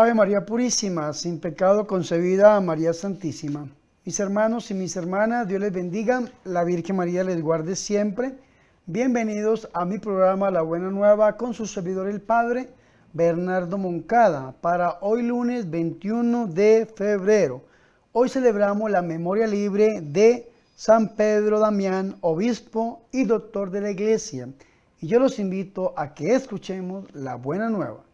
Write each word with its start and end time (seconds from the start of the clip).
Ave 0.00 0.14
María 0.14 0.46
Purísima, 0.46 1.12
sin 1.12 1.40
pecado 1.40 1.88
concebida, 1.88 2.60
María 2.60 2.92
Santísima. 2.92 3.68
Mis 4.04 4.20
hermanos 4.20 4.70
y 4.70 4.74
mis 4.74 4.94
hermanas, 4.94 5.48
Dios 5.48 5.60
les 5.60 5.72
bendiga, 5.72 6.22
la 6.44 6.62
Virgen 6.62 6.94
María 6.94 7.24
les 7.24 7.42
guarde 7.42 7.74
siempre. 7.74 8.38
Bienvenidos 8.86 9.68
a 9.72 9.84
mi 9.84 9.98
programa 9.98 10.52
La 10.52 10.62
Buena 10.62 10.92
Nueva 10.92 11.36
con 11.36 11.52
su 11.52 11.66
servidor 11.66 12.06
el 12.06 12.20
Padre 12.20 12.68
Bernardo 13.12 13.76
Moncada 13.76 14.54
para 14.60 14.98
hoy 15.00 15.24
lunes 15.24 15.68
21 15.68 16.46
de 16.46 16.86
febrero. 16.94 17.64
Hoy 18.12 18.28
celebramos 18.28 18.92
la 18.92 19.02
memoria 19.02 19.48
libre 19.48 20.00
de 20.00 20.48
San 20.76 21.16
Pedro 21.16 21.58
Damián, 21.58 22.14
obispo 22.20 23.02
y 23.10 23.24
doctor 23.24 23.72
de 23.72 23.80
la 23.80 23.90
iglesia. 23.90 24.48
Y 25.00 25.08
yo 25.08 25.18
los 25.18 25.40
invito 25.40 25.92
a 25.96 26.14
que 26.14 26.36
escuchemos 26.36 27.12
la 27.16 27.34
Buena 27.34 27.68
Nueva. 27.68 28.07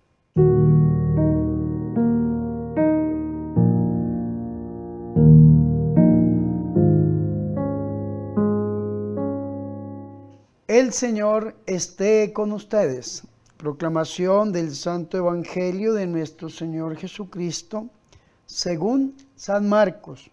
El 10.84 10.92
Señor 10.92 11.56
esté 11.64 12.34
con 12.34 12.52
ustedes. 12.52 13.22
Proclamación 13.56 14.52
del 14.52 14.74
Santo 14.74 15.16
Evangelio 15.16 15.94
de 15.94 16.06
nuestro 16.06 16.50
Señor 16.50 16.98
Jesucristo, 16.98 17.88
según 18.44 19.16
San 19.34 19.66
Marcos. 19.66 20.30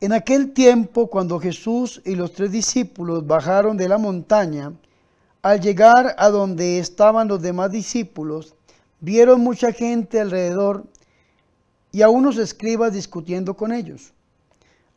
En 0.00 0.12
aquel 0.12 0.52
tiempo, 0.52 1.06
cuando 1.06 1.38
Jesús 1.38 2.02
y 2.04 2.16
los 2.16 2.32
tres 2.32 2.50
discípulos 2.50 3.24
bajaron 3.24 3.76
de 3.76 3.88
la 3.88 3.98
montaña, 3.98 4.72
al 5.42 5.60
llegar 5.60 6.16
a 6.18 6.28
donde 6.28 6.80
estaban 6.80 7.28
los 7.28 7.40
demás 7.40 7.70
discípulos, 7.70 8.56
vieron 8.98 9.42
mucha 9.42 9.72
gente 9.72 10.18
alrededor 10.18 10.86
y 11.92 12.02
a 12.02 12.08
unos 12.08 12.36
escribas 12.36 12.94
discutiendo 12.94 13.54
con 13.54 13.70
ellos. 13.70 14.12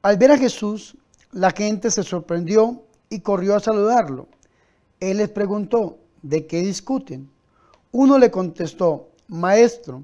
Al 0.02 0.18
ver 0.18 0.32
a 0.32 0.40
Jesús, 0.40 0.98
la 1.32 1.52
gente 1.52 1.92
se 1.92 2.02
sorprendió 2.02 2.82
y 3.14 3.20
corrió 3.20 3.56
a 3.56 3.60
saludarlo. 3.60 4.28
Él 5.00 5.18
les 5.18 5.30
preguntó, 5.30 6.00
¿de 6.24 6.48
qué 6.48 6.62
discuten? 6.62 7.30
Uno 7.92 8.18
le 8.18 8.32
contestó, 8.32 9.12
Maestro, 9.28 10.02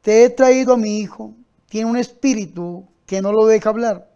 te 0.00 0.22
he 0.22 0.30
traído 0.30 0.74
a 0.74 0.76
mi 0.76 0.98
hijo, 0.98 1.34
tiene 1.68 1.90
un 1.90 1.96
espíritu 1.96 2.86
que 3.04 3.20
no 3.20 3.32
lo 3.32 3.46
deja 3.46 3.70
hablar, 3.70 4.08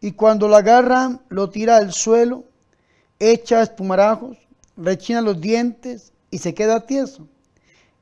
y 0.00 0.12
cuando 0.12 0.46
lo 0.46 0.54
agarran 0.54 1.20
lo 1.28 1.50
tira 1.50 1.78
al 1.78 1.92
suelo, 1.92 2.44
echa 3.18 3.62
espumarajos, 3.62 4.38
rechina 4.76 5.20
los 5.20 5.40
dientes 5.40 6.12
y 6.30 6.38
se 6.38 6.54
queda 6.54 6.86
tieso. 6.86 7.26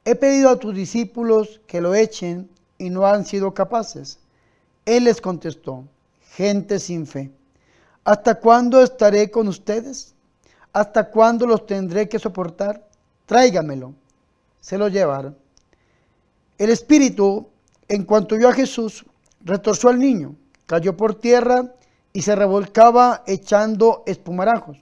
He 0.05 0.15
pedido 0.15 0.51
a 0.51 0.59
tus 0.59 0.75
discípulos 0.75 1.63
que 1.67 1.81
lo 1.81 1.95
echen 1.95 2.51
y 2.77 2.91
no 2.91 3.07
han 3.07 3.25
sido 3.25 3.55
capaces. 3.55 4.19
Él 4.85 5.05
les 5.05 5.23
contestó, 5.23 5.85
gente 6.33 6.79
sin 6.79 7.07
fe. 7.07 7.31
¿Hasta 8.05 8.35
cuándo 8.35 8.83
estaré 8.83 9.31
con 9.31 9.49
ustedes? 9.49 10.15
¿Hasta 10.75 11.11
cuándo 11.11 11.47
los 11.47 11.65
tendré 11.65 12.07
que 12.07 12.19
soportar? 12.19 12.87
Tráigamelo. 13.25 13.95
Se 14.61 14.77
lo 14.77 14.89
llevaron. 14.89 15.37
El 16.59 16.69
espíritu, 16.69 17.49
en 17.89 18.05
cuanto 18.05 18.37
vio 18.37 18.49
a 18.49 18.53
Jesús, 18.53 19.07
retorció 19.43 19.89
al 19.89 19.99
niño, 19.99 20.37
cayó 20.67 20.97
por 20.97 21.15
tierra 21.15 21.73
y 22.13 22.23
se 22.23 22.37
revolcaba 22.37 23.23
echando 23.27 24.03
espumarajos. 24.07 24.77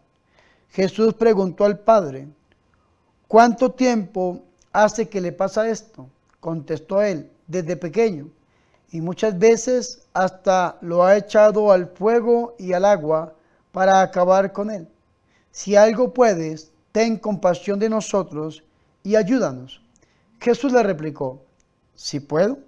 Jesús 0.71 1.15
preguntó 1.15 1.65
al 1.65 1.79
padre, 1.79 2.29
¿cuánto 3.29 3.71
tiempo 3.71 4.43
hace 4.73 5.09
que 5.09 5.21
le 5.21 5.33
pasa 5.33 5.69
esto? 5.69 6.09
Contestó 6.41 7.03
él, 7.03 7.31
desde 7.47 7.77
pequeño 7.77 8.31
y 8.93 9.01
muchas 9.01 9.39
veces 9.39 10.03
hasta 10.13 10.77
lo 10.83 11.03
ha 11.03 11.17
echado 11.17 11.73
al 11.73 11.89
fuego 11.89 12.55
y 12.59 12.75
al 12.75 12.85
agua 12.85 13.35
para 13.73 14.03
acabar 14.03 14.53
con 14.53 14.71
él. 14.71 14.87
Si 15.51 15.75
algo 15.75 16.13
puedes, 16.13 16.71
ten 16.93 17.17
compasión 17.17 17.79
de 17.79 17.89
nosotros 17.89 18.63
y 19.03 19.17
ayúdanos. 19.17 19.81
Jesús 20.41 20.73
le 20.73 20.83
replicó, 20.83 21.43
si 21.95 22.21
puedo, 22.21 22.59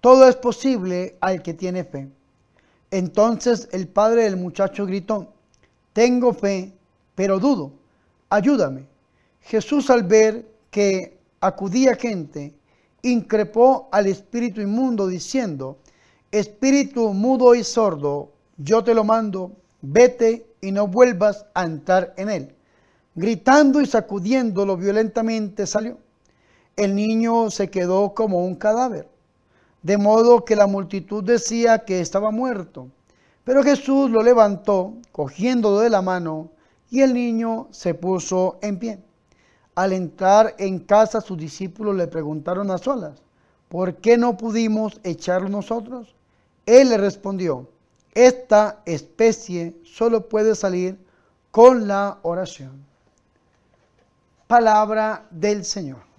todo 0.00 0.26
es 0.26 0.36
posible 0.36 1.18
al 1.20 1.42
que 1.42 1.52
tiene 1.52 1.84
fe. 1.84 2.08
Entonces 2.90 3.68
el 3.72 3.86
padre 3.86 4.24
del 4.24 4.38
muchacho 4.38 4.86
gritó, 4.86 5.34
tengo 5.92 6.32
fe, 6.32 6.72
pero 7.14 7.38
dudo, 7.38 7.72
ayúdame. 8.30 8.86
Jesús 9.42 9.90
al 9.90 10.04
ver 10.04 10.46
que 10.70 11.18
acudía 11.40 11.94
gente, 11.96 12.54
increpó 13.02 13.88
al 13.92 14.06
espíritu 14.06 14.60
inmundo 14.60 15.06
diciendo, 15.06 15.78
espíritu 16.30 17.12
mudo 17.12 17.54
y 17.54 17.64
sordo, 17.64 18.32
yo 18.56 18.84
te 18.84 18.94
lo 18.94 19.04
mando, 19.04 19.52
vete 19.82 20.46
y 20.60 20.72
no 20.72 20.86
vuelvas 20.86 21.46
a 21.54 21.64
entrar 21.64 22.14
en 22.16 22.30
él. 22.30 22.54
Gritando 23.14 23.80
y 23.80 23.86
sacudiéndolo 23.86 24.76
violentamente 24.76 25.66
salió. 25.66 25.98
El 26.76 26.94
niño 26.94 27.50
se 27.50 27.68
quedó 27.68 28.14
como 28.14 28.44
un 28.44 28.54
cadáver, 28.54 29.08
de 29.82 29.98
modo 29.98 30.44
que 30.44 30.56
la 30.56 30.66
multitud 30.66 31.24
decía 31.24 31.80
que 31.80 32.00
estaba 32.00 32.30
muerto. 32.30 32.88
Pero 33.44 33.62
Jesús 33.62 34.10
lo 34.10 34.22
levantó, 34.22 34.94
cogiéndolo 35.12 35.80
de 35.80 35.90
la 35.90 36.02
mano, 36.02 36.50
y 36.90 37.00
el 37.00 37.14
niño 37.14 37.68
se 37.70 37.94
puso 37.94 38.58
en 38.62 38.78
pie. 38.78 38.98
Al 39.80 39.94
entrar 39.94 40.56
en 40.58 40.80
casa, 40.80 41.22
sus 41.22 41.38
discípulos 41.38 41.96
le 41.96 42.06
preguntaron 42.06 42.70
a 42.70 42.76
solas, 42.76 43.22
¿por 43.70 43.94
qué 43.94 44.18
no 44.18 44.36
pudimos 44.36 45.00
echarlo 45.04 45.48
nosotros? 45.48 46.14
Él 46.66 46.90
le 46.90 46.98
respondió, 46.98 47.66
esta 48.12 48.82
especie 48.84 49.74
solo 49.82 50.28
puede 50.28 50.54
salir 50.54 50.98
con 51.50 51.88
la 51.88 52.18
oración. 52.20 52.84
Palabra 54.46 55.26
del 55.30 55.64
Señor. 55.64 56.09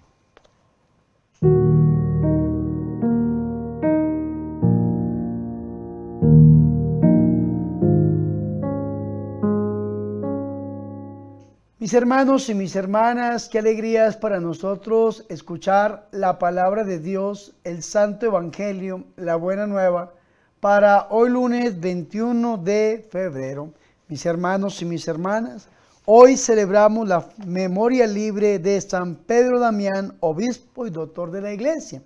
Mis 11.82 11.94
hermanos 11.94 12.48
y 12.48 12.54
mis 12.54 12.76
hermanas, 12.76 13.48
qué 13.48 13.58
alegría 13.58 14.06
es 14.06 14.16
para 14.16 14.38
nosotros 14.38 15.24
escuchar 15.28 16.06
la 16.12 16.38
palabra 16.38 16.84
de 16.84 17.00
Dios, 17.00 17.56
el 17.64 17.82
Santo 17.82 18.26
Evangelio, 18.26 19.02
la 19.16 19.34
Buena 19.34 19.66
Nueva, 19.66 20.14
para 20.60 21.08
hoy 21.10 21.30
lunes 21.30 21.80
21 21.80 22.58
de 22.58 23.04
febrero. 23.10 23.72
Mis 24.06 24.24
hermanos 24.24 24.80
y 24.80 24.84
mis 24.84 25.08
hermanas, 25.08 25.66
hoy 26.04 26.36
celebramos 26.36 27.08
la 27.08 27.26
memoria 27.46 28.06
libre 28.06 28.60
de 28.60 28.80
San 28.80 29.16
Pedro 29.16 29.58
Damián, 29.58 30.16
obispo 30.20 30.86
y 30.86 30.90
doctor 30.90 31.32
de 31.32 31.40
la 31.40 31.52
iglesia. 31.52 32.00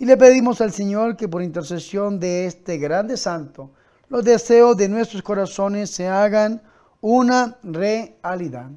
Y 0.00 0.04
le 0.04 0.16
pedimos 0.16 0.60
al 0.60 0.72
Señor 0.72 1.16
que 1.16 1.28
por 1.28 1.44
intercesión 1.44 2.18
de 2.18 2.46
este 2.46 2.76
grande 2.76 3.16
santo, 3.16 3.70
los 4.08 4.24
deseos 4.24 4.76
de 4.76 4.88
nuestros 4.88 5.22
corazones 5.22 5.90
se 5.90 6.08
hagan 6.08 6.60
una 7.00 7.56
realidad. 7.62 8.68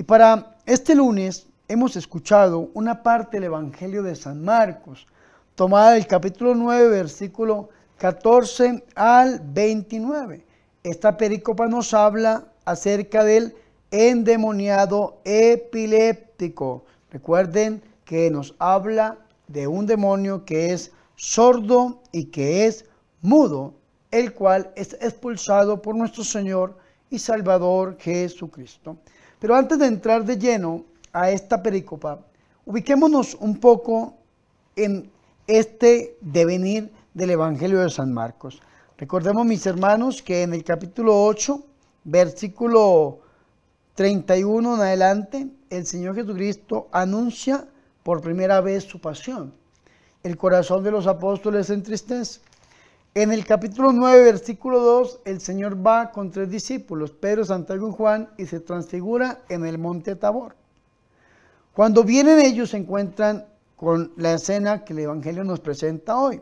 Y 0.00 0.02
para 0.02 0.56
este 0.64 0.94
lunes 0.94 1.46
hemos 1.68 1.94
escuchado 1.94 2.70
una 2.72 3.02
parte 3.02 3.36
del 3.36 3.44
Evangelio 3.44 4.02
de 4.02 4.16
San 4.16 4.42
Marcos, 4.42 5.06
tomada 5.54 5.90
del 5.90 6.06
capítulo 6.06 6.54
9, 6.54 6.88
versículo 6.88 7.68
14 7.98 8.82
al 8.94 9.42
29. 9.44 10.42
Esta 10.84 11.18
pericopa 11.18 11.66
nos 11.66 11.92
habla 11.92 12.46
acerca 12.64 13.24
del 13.24 13.54
endemoniado 13.90 15.20
epiléptico. 15.24 16.86
Recuerden 17.10 17.82
que 18.06 18.30
nos 18.30 18.54
habla 18.58 19.18
de 19.48 19.66
un 19.66 19.84
demonio 19.84 20.46
que 20.46 20.72
es 20.72 20.92
sordo 21.14 22.00
y 22.10 22.30
que 22.30 22.64
es 22.64 22.86
mudo, 23.20 23.74
el 24.10 24.32
cual 24.32 24.72
es 24.76 24.94
expulsado 24.94 25.82
por 25.82 25.94
nuestro 25.94 26.24
Señor 26.24 26.78
y 27.10 27.18
Salvador 27.18 27.98
Jesucristo. 28.00 28.96
Pero 29.40 29.56
antes 29.56 29.78
de 29.78 29.86
entrar 29.86 30.24
de 30.24 30.36
lleno 30.36 30.84
a 31.12 31.30
esta 31.30 31.62
pericopa, 31.62 32.20
ubiquémonos 32.66 33.34
un 33.40 33.58
poco 33.58 34.14
en 34.76 35.10
este 35.46 36.16
devenir 36.20 36.92
del 37.14 37.30
Evangelio 37.30 37.80
de 37.80 37.90
San 37.90 38.12
Marcos. 38.12 38.60
Recordemos, 38.98 39.46
mis 39.46 39.64
hermanos, 39.66 40.22
que 40.22 40.42
en 40.42 40.52
el 40.52 40.62
capítulo 40.62 41.24
8, 41.24 41.64
versículo 42.04 43.20
31 43.94 44.74
en 44.74 44.80
adelante, 44.80 45.48
el 45.70 45.86
Señor 45.86 46.14
Jesucristo 46.16 46.88
anuncia 46.92 47.66
por 48.02 48.20
primera 48.20 48.60
vez 48.60 48.84
su 48.84 49.00
pasión. 49.00 49.54
El 50.22 50.36
corazón 50.36 50.84
de 50.84 50.90
los 50.90 51.06
apóstoles 51.06 51.70
entristece. 51.70 52.40
En 53.12 53.32
el 53.32 53.44
capítulo 53.44 53.92
9, 53.92 54.22
versículo 54.22 54.78
2, 54.78 55.22
el 55.24 55.40
Señor 55.40 55.84
va 55.84 56.12
con 56.12 56.30
tres 56.30 56.48
discípulos, 56.48 57.10
Pedro, 57.10 57.44
Santiago 57.44 57.88
y 57.88 57.92
Juan, 57.92 58.28
y 58.38 58.46
se 58.46 58.60
transfigura 58.60 59.40
en 59.48 59.66
el 59.66 59.78
monte 59.78 60.14
Tabor. 60.14 60.54
Cuando 61.74 62.04
vienen 62.04 62.38
ellos 62.38 62.70
se 62.70 62.76
encuentran 62.76 63.46
con 63.74 64.12
la 64.16 64.34
escena 64.34 64.84
que 64.84 64.92
el 64.92 65.00
Evangelio 65.00 65.42
nos 65.42 65.58
presenta 65.58 66.18
hoy. 66.18 66.40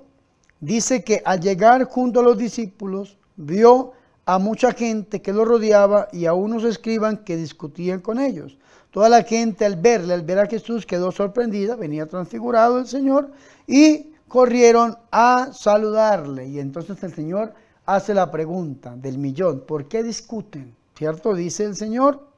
Dice 0.61 1.03
que 1.03 1.23
al 1.25 1.41
llegar 1.41 1.85
junto 1.85 2.21
a 2.21 2.23
los 2.23 2.37
discípulos, 2.37 3.17
vio 3.37 3.93
a 4.27 4.39
mucha 4.39 4.73
gente 4.73 5.23
que 5.23 5.33
lo 5.33 5.47
rodeaba 5.47 6.09
y 6.13 6.27
a 6.27 6.35
unos 6.35 6.65
escriban 6.65 7.25
que 7.25 7.37
discutían 7.37 8.01
con 8.01 8.21
ellos. 8.21 8.59
Toda 8.91 9.09
la 9.09 9.23
gente 9.23 9.65
al 9.65 9.77
verle, 9.77 10.13
al 10.13 10.23
ver 10.23 10.39
a 10.39 10.47
Jesús, 10.47 10.85
quedó 10.85 11.13
sorprendida, 11.13 11.77
venía 11.77 12.05
transfigurado 12.05 12.79
el 12.79 12.87
Señor 12.87 13.31
y 13.67 14.13
corrieron 14.29 14.97
a 15.11 15.53
saludarle. 15.53 16.47
Y 16.47 16.61
entonces 16.61 17.03
el 17.03 17.15
Señor 17.15 17.55
hace 17.87 18.15
la 18.15 18.31
pregunta 18.31 18.95
del 18.97 19.19
millón, 19.19 19.61
¿por 19.67 19.89
qué 19.89 20.03
discuten? 20.03 20.75
¿Cierto? 20.95 21.35
Dice 21.35 21.65
el 21.65 21.77
Señor, 21.77 22.29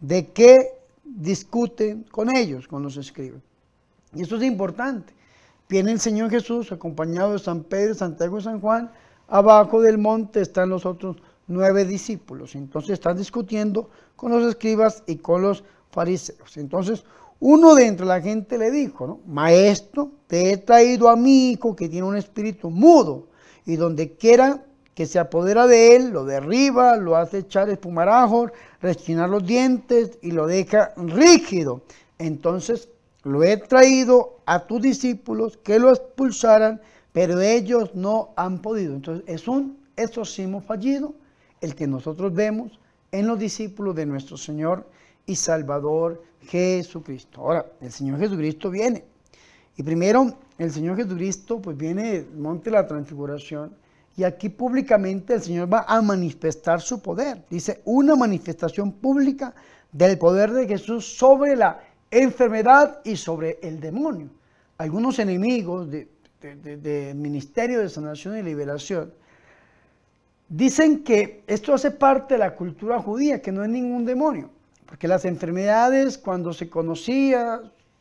¿de 0.00 0.28
qué 0.28 0.56
discuten 1.04 2.04
con 2.10 2.34
ellos, 2.34 2.66
con 2.66 2.82
los 2.82 2.96
escribas? 2.96 3.42
Y 4.14 4.22
esto 4.22 4.36
es 4.36 4.42
importante. 4.44 5.12
Viene 5.68 5.92
el 5.92 6.00
Señor 6.00 6.30
Jesús 6.30 6.72
acompañado 6.72 7.32
de 7.32 7.38
San 7.38 7.62
Pedro, 7.62 7.94
Santiago 7.94 8.38
y 8.38 8.42
San 8.42 8.60
Juan. 8.60 8.90
Abajo 9.28 9.82
del 9.82 9.98
monte 9.98 10.40
están 10.40 10.70
los 10.70 10.86
otros 10.86 11.16
nueve 11.46 11.84
discípulos. 11.84 12.54
Entonces 12.54 12.92
están 12.92 13.18
discutiendo 13.18 13.90
con 14.16 14.32
los 14.32 14.44
escribas 14.44 15.02
y 15.06 15.16
con 15.16 15.42
los 15.42 15.64
fariseos. 15.90 16.56
Entonces 16.56 17.04
uno 17.40 17.74
de 17.74 17.86
entre 17.86 18.06
la 18.06 18.20
gente 18.20 18.58
le 18.58 18.70
dijo. 18.70 19.20
Maestro, 19.26 20.10
te 20.26 20.52
he 20.52 20.56
traído 20.56 21.08
a 21.08 21.16
mi 21.16 21.50
hijo 21.50 21.76
que 21.76 21.88
tiene 21.88 22.06
un 22.06 22.16
espíritu 22.16 22.70
mudo 22.70 23.28
y 23.64 23.76
donde 23.76 24.12
quiera 24.12 24.64
que 24.94 25.06
se 25.06 25.20
apodera 25.20 25.68
de 25.68 25.94
él, 25.94 26.10
lo 26.10 26.24
derriba, 26.24 26.96
lo 26.96 27.14
hace 27.16 27.38
echar 27.38 27.70
espumarajos, 27.70 28.50
rechinar 28.82 29.30
los 29.30 29.46
dientes 29.46 30.18
y 30.22 30.32
lo 30.32 30.48
deja 30.48 30.92
rígido. 30.96 31.82
Entonces 32.18 32.88
lo 33.22 33.44
he 33.44 33.56
traído 33.58 34.38
a 34.44 34.66
tus 34.66 34.82
discípulos 34.82 35.56
que 35.58 35.78
lo 35.78 35.90
expulsaran, 35.90 36.80
pero 37.12 37.40
ellos 37.40 37.94
no 37.94 38.30
han 38.34 38.60
podido. 38.60 38.94
Entonces 38.94 39.24
es 39.28 39.46
un 39.46 39.78
exorcismo 39.96 40.60
fallido 40.60 41.14
el 41.60 41.76
que 41.76 41.86
nosotros 41.86 42.34
vemos 42.34 42.80
en 43.12 43.28
los 43.28 43.38
discípulos 43.38 43.94
de 43.94 44.06
nuestro 44.06 44.36
Señor 44.36 44.84
y 45.26 45.36
Salvador 45.36 46.22
Jesucristo. 46.48 47.40
Ahora, 47.40 47.66
el 47.80 47.92
Señor 47.92 48.18
Jesucristo 48.18 48.70
viene. 48.70 49.04
Y 49.76 49.82
primero, 49.82 50.34
el 50.58 50.72
Señor 50.72 50.96
Jesucristo 50.96 51.60
pues 51.60 51.76
viene 51.76 52.12
del 52.12 52.30
monte 52.36 52.70
de 52.70 52.76
la 52.76 52.86
transfiguración 52.86 53.72
y 54.16 54.24
aquí 54.24 54.48
públicamente 54.48 55.34
el 55.34 55.42
Señor 55.42 55.72
va 55.72 55.84
a 55.86 56.02
manifestar 56.02 56.80
su 56.80 57.00
poder. 57.00 57.44
Dice, 57.48 57.82
una 57.84 58.16
manifestación 58.16 58.90
pública 58.92 59.54
del 59.92 60.18
poder 60.18 60.50
de 60.52 60.66
Jesús 60.66 61.16
sobre 61.16 61.54
la 61.54 61.80
enfermedad 62.10 63.00
y 63.04 63.14
sobre 63.16 63.60
el 63.62 63.78
demonio. 63.78 64.28
Algunos 64.78 65.20
enemigos 65.20 65.88
del 65.90 66.08
de, 66.40 67.12
Ministerio 67.14 67.80
de 67.80 67.88
Sanación 67.88 68.38
y 68.38 68.42
Liberación 68.42 69.12
dicen 70.48 71.04
que 71.04 71.44
esto 71.46 71.74
hace 71.74 71.90
parte 71.90 72.34
de 72.34 72.38
la 72.38 72.54
cultura 72.56 73.00
judía, 73.00 73.40
que 73.40 73.52
no 73.52 73.62
es 73.62 73.70
ningún 73.70 74.04
demonio, 74.04 74.50
porque 74.88 75.06
las 75.06 75.26
enfermedades 75.26 76.16
cuando 76.16 76.54
se 76.54 76.70
conocía 76.70 77.60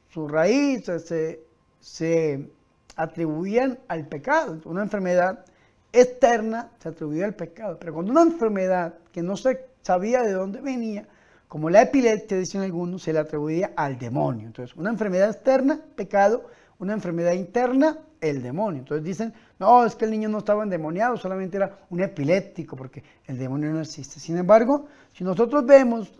su 0.09 0.25
raíz 0.25 0.85
se, 0.85 1.41
se 1.81 2.49
atribuían 2.95 3.77
al 3.89 4.07
pecado. 4.07 4.57
Una 4.63 4.83
enfermedad 4.83 5.43
externa 5.91 6.71
se 6.79 6.87
atribuía 6.87 7.25
al 7.25 7.35
pecado. 7.35 7.77
Pero 7.77 7.93
cuando 7.93 8.13
una 8.13 8.21
enfermedad 8.21 8.95
que 9.11 9.21
no 9.21 9.35
se 9.35 9.65
sabía 9.81 10.21
de 10.21 10.31
dónde 10.31 10.61
venía, 10.61 11.05
como 11.49 11.69
la 11.69 11.81
epilepsia, 11.81 12.37
dicen 12.37 12.61
algunos, 12.61 13.03
se 13.03 13.11
le 13.11 13.19
atribuía 13.19 13.73
al 13.75 13.99
demonio. 13.99 14.47
Entonces, 14.47 14.75
una 14.77 14.89
enfermedad 14.89 15.29
externa, 15.29 15.81
pecado, 15.95 16.45
una 16.79 16.93
enfermedad 16.93 17.33
interna, 17.33 17.97
el 18.21 18.41
demonio. 18.41 18.79
Entonces 18.79 19.03
dicen, 19.03 19.33
no, 19.59 19.85
es 19.85 19.95
que 19.95 20.05
el 20.05 20.11
niño 20.11 20.29
no 20.29 20.37
estaba 20.37 20.63
endemoniado, 20.63 21.17
solamente 21.17 21.57
era 21.57 21.79
un 21.89 22.01
epiléptico, 22.01 22.77
porque 22.77 23.03
el 23.25 23.37
demonio 23.37 23.71
no 23.71 23.81
existe. 23.81 24.21
Sin 24.21 24.37
embargo, 24.37 24.87
si 25.11 25.25
nosotros 25.25 25.65
vemos 25.65 26.13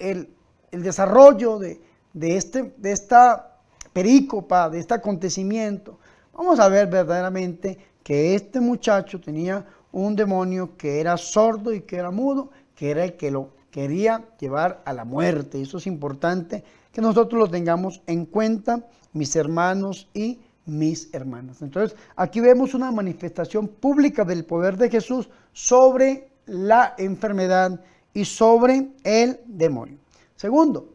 el, 0.00 0.28
desarrollo 0.72 1.58
de, 1.58 1.80
este, 2.14 2.74
de 2.76 2.92
esta 2.92 3.58
perícopa, 3.92 4.70
de 4.70 4.78
este 4.78 4.94
acontecimiento, 4.94 5.98
vamos 6.32 6.60
a 6.60 6.68
ver 6.68 6.88
verdaderamente 6.88 7.78
que 8.02 8.34
este 8.34 8.60
muchacho 8.60 9.20
tenía 9.20 9.66
un 9.92 10.14
demonio 10.14 10.76
que 10.76 11.00
era 11.00 11.16
sordo 11.16 11.72
y 11.72 11.82
que 11.82 11.96
era 11.96 12.10
mudo, 12.10 12.50
que 12.74 12.90
era 12.90 13.04
el 13.04 13.16
que 13.16 13.30
lo 13.30 13.50
quería 13.70 14.24
llevar 14.38 14.82
a 14.84 14.92
la 14.92 15.04
muerte. 15.04 15.60
Eso 15.60 15.78
es 15.78 15.86
importante 15.86 16.64
que 16.92 17.00
nosotros 17.00 17.38
lo 17.38 17.48
tengamos 17.48 18.02
en 18.06 18.26
cuenta, 18.26 18.86
mis 19.12 19.34
hermanos 19.36 20.08
y 20.14 20.40
mis 20.66 21.12
hermanas. 21.12 21.62
Entonces, 21.62 21.96
aquí 22.16 22.40
vemos 22.40 22.74
una 22.74 22.92
manifestación 22.92 23.68
pública 23.68 24.24
del 24.24 24.44
poder 24.44 24.76
de 24.76 24.90
Jesús 24.90 25.28
sobre 25.52 26.28
la 26.46 26.94
enfermedad 26.98 27.80
y 28.14 28.24
sobre 28.24 28.88
el 29.04 29.40
demonio. 29.46 29.98
Segundo, 30.36 30.94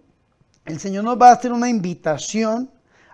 el 0.65 0.79
Señor 0.79 1.03
nos 1.03 1.21
va 1.21 1.29
a 1.29 1.33
hacer 1.33 1.53
una 1.53 1.69
invitación 1.69 2.69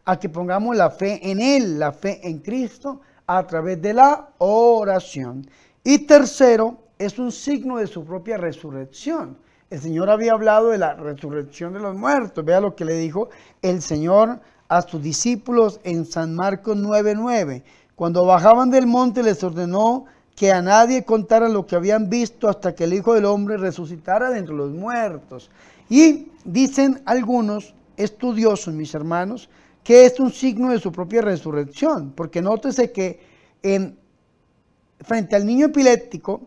a 0.05 0.19
que 0.19 0.29
pongamos 0.29 0.75
la 0.75 0.89
fe 0.89 1.19
en 1.29 1.39
Él, 1.41 1.79
la 1.79 1.91
fe 1.91 2.19
en 2.27 2.39
Cristo, 2.39 3.01
a 3.27 3.45
través 3.45 3.81
de 3.81 3.93
la 3.93 4.29
oración. 4.39 5.47
Y 5.83 5.99
tercero, 5.99 6.77
es 6.97 7.17
un 7.17 7.31
signo 7.31 7.77
de 7.77 7.87
su 7.87 8.05
propia 8.05 8.37
resurrección. 8.37 9.37
El 9.69 9.81
Señor 9.81 10.09
había 10.09 10.33
hablado 10.33 10.69
de 10.69 10.77
la 10.77 10.93
resurrección 10.93 11.73
de 11.73 11.79
los 11.79 11.95
muertos. 11.95 12.45
Vea 12.45 12.59
lo 12.59 12.75
que 12.75 12.85
le 12.85 12.95
dijo 12.95 13.29
el 13.61 13.81
Señor 13.81 14.39
a 14.67 14.81
sus 14.81 15.01
discípulos 15.01 15.79
en 15.83 16.05
San 16.05 16.35
Marcos 16.35 16.77
9:9. 16.77 17.63
Cuando 17.95 18.25
bajaban 18.25 18.69
del 18.69 18.85
monte 18.85 19.23
les 19.23 19.43
ordenó 19.43 20.05
que 20.41 20.51
a 20.51 20.59
nadie 20.63 21.05
contaran 21.05 21.53
lo 21.53 21.67
que 21.67 21.75
habían 21.75 22.09
visto 22.09 22.49
hasta 22.49 22.73
que 22.73 22.85
el 22.85 22.95
Hijo 22.95 23.13
del 23.13 23.25
Hombre 23.25 23.57
resucitara 23.57 24.31
de 24.31 24.39
entre 24.39 24.55
los 24.55 24.71
muertos. 24.71 25.51
Y 25.87 26.29
dicen 26.43 26.99
algunos 27.05 27.75
estudiosos, 27.95 28.73
mis 28.73 28.95
hermanos, 28.95 29.51
que 29.83 30.07
es 30.07 30.19
un 30.19 30.31
signo 30.31 30.71
de 30.71 30.79
su 30.79 30.91
propia 30.91 31.21
resurrección, 31.21 32.13
porque 32.15 32.41
nótese 32.41 32.91
que 32.91 33.19
en, 33.61 33.99
frente 35.01 35.35
al 35.35 35.45
niño 35.45 35.67
epiléptico 35.67 36.41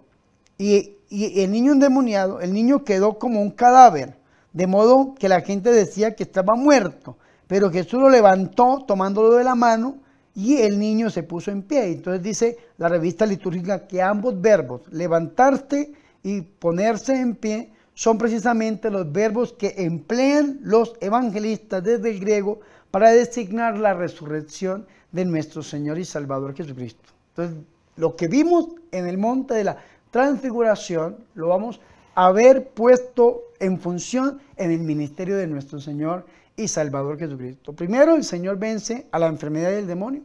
y, 0.58 0.96
y 1.08 1.42
el 1.42 1.52
niño 1.52 1.70
endemoniado, 1.70 2.40
el 2.40 2.52
niño 2.52 2.82
quedó 2.82 3.16
como 3.20 3.40
un 3.40 3.52
cadáver, 3.52 4.18
de 4.52 4.66
modo 4.66 5.14
que 5.14 5.28
la 5.28 5.42
gente 5.42 5.70
decía 5.70 6.16
que 6.16 6.24
estaba 6.24 6.56
muerto, 6.56 7.16
pero 7.46 7.70
Jesús 7.70 8.00
lo 8.00 8.10
levantó 8.10 8.84
tomándolo 8.88 9.36
de 9.36 9.44
la 9.44 9.54
mano 9.54 9.98
y 10.34 10.56
el 10.56 10.78
niño 10.78 11.10
se 11.10 11.22
puso 11.22 11.50
en 11.50 11.62
pie. 11.62 11.92
Entonces 11.92 12.22
dice 12.22 12.58
la 12.78 12.88
revista 12.88 13.24
litúrgica 13.24 13.86
que 13.86 14.02
ambos 14.02 14.40
verbos, 14.40 14.82
levantarse 14.90 15.92
y 16.22 16.40
ponerse 16.40 17.20
en 17.20 17.36
pie, 17.36 17.70
son 17.94 18.18
precisamente 18.18 18.90
los 18.90 19.10
verbos 19.12 19.52
que 19.52 19.74
emplean 19.78 20.58
los 20.62 20.94
evangelistas 21.00 21.82
desde 21.82 22.10
el 22.10 22.20
griego 22.20 22.60
para 22.90 23.10
designar 23.10 23.78
la 23.78 23.94
resurrección 23.94 24.86
de 25.12 25.24
nuestro 25.24 25.62
Señor 25.62 25.98
y 25.98 26.04
Salvador 26.04 26.54
Jesucristo. 26.54 27.12
Entonces, 27.30 27.64
lo 27.96 28.16
que 28.16 28.26
vimos 28.26 28.68
en 28.90 29.06
el 29.06 29.16
monte 29.16 29.54
de 29.54 29.64
la 29.64 29.78
transfiguración 30.10 31.16
lo 31.34 31.48
vamos 31.48 31.80
a 32.16 32.32
ver 32.32 32.68
puesto 32.70 33.42
en 33.60 33.78
función 33.78 34.40
en 34.56 34.72
el 34.72 34.80
ministerio 34.80 35.36
de 35.36 35.46
nuestro 35.46 35.80
Señor 35.80 36.26
y 36.56 36.68
Salvador 36.68 37.18
Jesucristo. 37.18 37.72
Primero, 37.72 38.14
el 38.14 38.24
Señor 38.24 38.58
vence 38.58 39.06
a 39.10 39.18
la 39.18 39.26
enfermedad 39.26 39.70
del 39.70 39.86
demonio. 39.86 40.22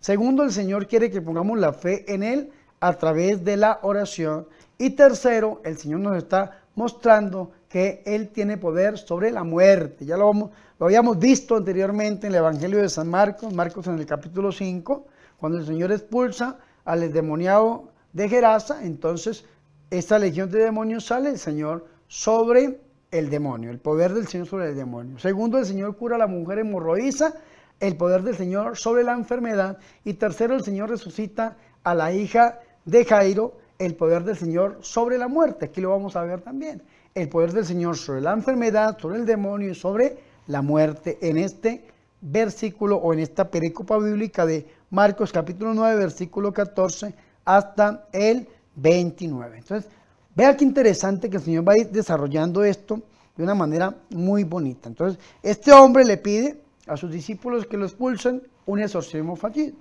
Segundo, 0.00 0.42
el 0.42 0.52
Señor 0.52 0.86
quiere 0.86 1.10
que 1.10 1.20
pongamos 1.20 1.58
la 1.58 1.72
fe 1.72 2.04
en 2.12 2.22
Él 2.22 2.50
a 2.80 2.92
través 2.94 3.44
de 3.44 3.56
la 3.56 3.78
oración. 3.82 4.46
Y 4.78 4.90
tercero, 4.90 5.60
el 5.64 5.78
Señor 5.78 6.00
nos 6.00 6.16
está 6.16 6.62
mostrando 6.74 7.52
que 7.68 8.02
Él 8.04 8.28
tiene 8.28 8.56
poder 8.56 8.98
sobre 8.98 9.30
la 9.30 9.44
muerte. 9.44 10.04
Ya 10.04 10.16
lo, 10.16 10.32
lo 10.32 10.86
habíamos 10.86 11.18
visto 11.18 11.56
anteriormente 11.56 12.26
en 12.26 12.32
el 12.32 12.38
Evangelio 12.38 12.80
de 12.80 12.88
San 12.88 13.08
Marcos, 13.08 13.52
Marcos 13.52 13.86
en 13.86 13.98
el 13.98 14.06
capítulo 14.06 14.50
5, 14.50 15.06
cuando 15.38 15.58
el 15.58 15.66
Señor 15.66 15.92
expulsa 15.92 16.58
al 16.84 17.02
endemoniado 17.02 17.92
de 18.12 18.28
Gerasa, 18.28 18.84
entonces 18.84 19.44
esta 19.90 20.18
legión 20.18 20.50
de 20.50 20.58
demonios 20.58 21.06
sale 21.06 21.30
el 21.30 21.38
Señor 21.38 21.86
sobre 22.08 22.80
el 23.12 23.30
demonio, 23.30 23.70
el 23.70 23.78
poder 23.78 24.12
del 24.14 24.26
Señor 24.26 24.48
sobre 24.48 24.70
el 24.70 24.74
demonio. 24.74 25.18
Segundo, 25.18 25.58
el 25.58 25.66
Señor 25.66 25.96
cura 25.96 26.16
a 26.16 26.18
la 26.18 26.26
mujer 26.26 26.58
hemorroísa, 26.58 27.34
el 27.78 27.96
poder 27.96 28.22
del 28.22 28.36
Señor 28.36 28.76
sobre 28.76 29.04
la 29.04 29.12
enfermedad. 29.12 29.78
Y 30.04 30.14
tercero, 30.14 30.54
el 30.54 30.64
Señor 30.64 30.88
resucita 30.88 31.56
a 31.84 31.94
la 31.94 32.12
hija 32.12 32.58
de 32.84 33.04
Jairo, 33.04 33.54
el 33.78 33.94
poder 33.94 34.24
del 34.24 34.36
Señor 34.36 34.78
sobre 34.80 35.18
la 35.18 35.28
muerte. 35.28 35.66
Aquí 35.66 35.80
lo 35.80 35.90
vamos 35.90 36.16
a 36.16 36.22
ver 36.22 36.40
también. 36.40 36.82
El 37.14 37.28
poder 37.28 37.52
del 37.52 37.66
Señor 37.66 37.96
sobre 37.96 38.22
la 38.22 38.32
enfermedad, 38.32 38.98
sobre 38.98 39.18
el 39.18 39.26
demonio 39.26 39.70
y 39.70 39.74
sobre 39.74 40.16
la 40.46 40.62
muerte 40.62 41.18
en 41.20 41.36
este 41.36 41.84
versículo 42.20 42.96
o 42.96 43.12
en 43.12 43.18
esta 43.18 43.50
pericopa 43.50 43.98
bíblica 43.98 44.46
de 44.46 44.66
Marcos 44.90 45.32
capítulo 45.32 45.74
9, 45.74 45.96
versículo 45.96 46.52
14 46.52 47.14
hasta 47.44 48.06
el 48.12 48.48
29. 48.76 49.58
Entonces, 49.58 49.90
vea 50.34 50.56
qué 50.56 50.64
interesante 50.64 51.28
que 51.28 51.36
el 51.36 51.42
Señor 51.42 51.68
va 51.68 51.74
a 51.74 51.78
ir 51.78 51.90
desarrollando 51.90 52.64
esto 52.64 53.02
de 53.36 53.42
una 53.42 53.54
manera 53.54 53.96
muy 54.10 54.44
bonita. 54.44 54.88
Entonces, 54.88 55.18
este 55.42 55.72
hombre 55.72 56.04
le 56.04 56.16
pide 56.16 56.60
a 56.86 56.96
sus 56.96 57.10
discípulos 57.10 57.66
que 57.66 57.76
lo 57.76 57.86
expulsan, 57.86 58.42
un 58.66 58.80
exorcismo 58.80 59.36
fallido. 59.36 59.76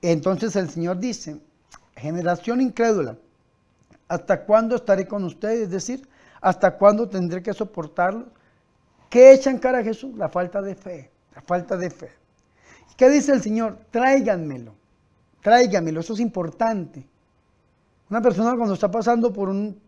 Entonces 0.00 0.56
el 0.56 0.68
Señor 0.68 0.98
dice, 0.98 1.40
generación 1.96 2.60
incrédula, 2.60 3.16
¿hasta 4.08 4.44
cuándo 4.44 4.76
estaré 4.76 5.06
con 5.06 5.24
ustedes? 5.24 5.62
Es 5.62 5.70
decir, 5.70 6.08
¿hasta 6.40 6.76
cuándo 6.76 7.08
tendré 7.08 7.42
que 7.42 7.52
soportarlo? 7.52 8.26
¿Qué 9.08 9.32
echan 9.32 9.58
cara 9.58 9.78
a 9.78 9.84
Jesús? 9.84 10.16
La 10.16 10.28
falta 10.28 10.60
de 10.60 10.74
fe, 10.74 11.10
la 11.34 11.42
falta 11.42 11.76
de 11.76 11.90
fe. 11.90 12.10
¿Qué 12.96 13.08
dice 13.08 13.32
el 13.32 13.42
Señor? 13.42 13.78
Tráiganmelo, 13.90 14.74
tráiganmelo, 15.40 16.00
eso 16.00 16.14
es 16.14 16.20
importante. 16.20 17.06
Una 18.10 18.20
persona 18.20 18.56
cuando 18.56 18.74
está 18.74 18.90
pasando 18.90 19.32
por 19.32 19.48
un, 19.48 19.80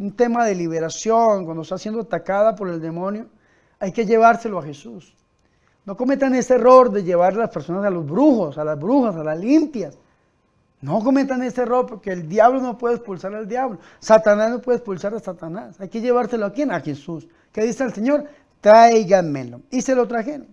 un 0.00 0.16
tema 0.16 0.46
de 0.46 0.54
liberación, 0.54 1.44
cuando 1.44 1.62
está 1.62 1.76
siendo 1.76 2.00
atacada 2.00 2.56
por 2.56 2.70
el 2.70 2.80
demonio, 2.80 3.26
hay 3.78 3.92
que 3.92 4.06
llevárselo 4.06 4.58
a 4.58 4.62
Jesús. 4.62 5.14
No 5.84 5.94
cometan 5.94 6.34
ese 6.34 6.54
error 6.54 6.90
de 6.90 7.04
llevar 7.04 7.34
a 7.34 7.36
las 7.36 7.50
personas 7.50 7.84
a 7.84 7.90
los 7.90 8.06
brujos, 8.06 8.56
a 8.56 8.64
las 8.64 8.78
brujas, 8.78 9.14
a 9.14 9.22
las 9.22 9.38
limpias. 9.38 9.98
No 10.80 11.04
cometan 11.04 11.42
ese 11.42 11.62
error 11.62 11.86
porque 11.86 12.12
el 12.12 12.26
diablo 12.28 12.62
no 12.62 12.78
puede 12.78 12.94
expulsar 12.96 13.34
al 13.34 13.46
diablo. 13.46 13.78
Satanás 13.98 14.50
no 14.50 14.62
puede 14.62 14.78
expulsar 14.78 15.14
a 15.14 15.20
Satanás. 15.20 15.78
Hay 15.78 15.90
que 15.90 16.00
llevárselo 16.00 16.46
a 16.46 16.52
quién? 16.52 16.72
A 16.72 16.80
Jesús. 16.80 17.28
¿Qué 17.52 17.62
dice 17.62 17.84
el 17.84 17.92
Señor? 17.92 18.24
Tráiganmelo. 18.62 19.60
Y 19.70 19.82
se 19.82 19.94
lo 19.94 20.08
trajeron. 20.08 20.48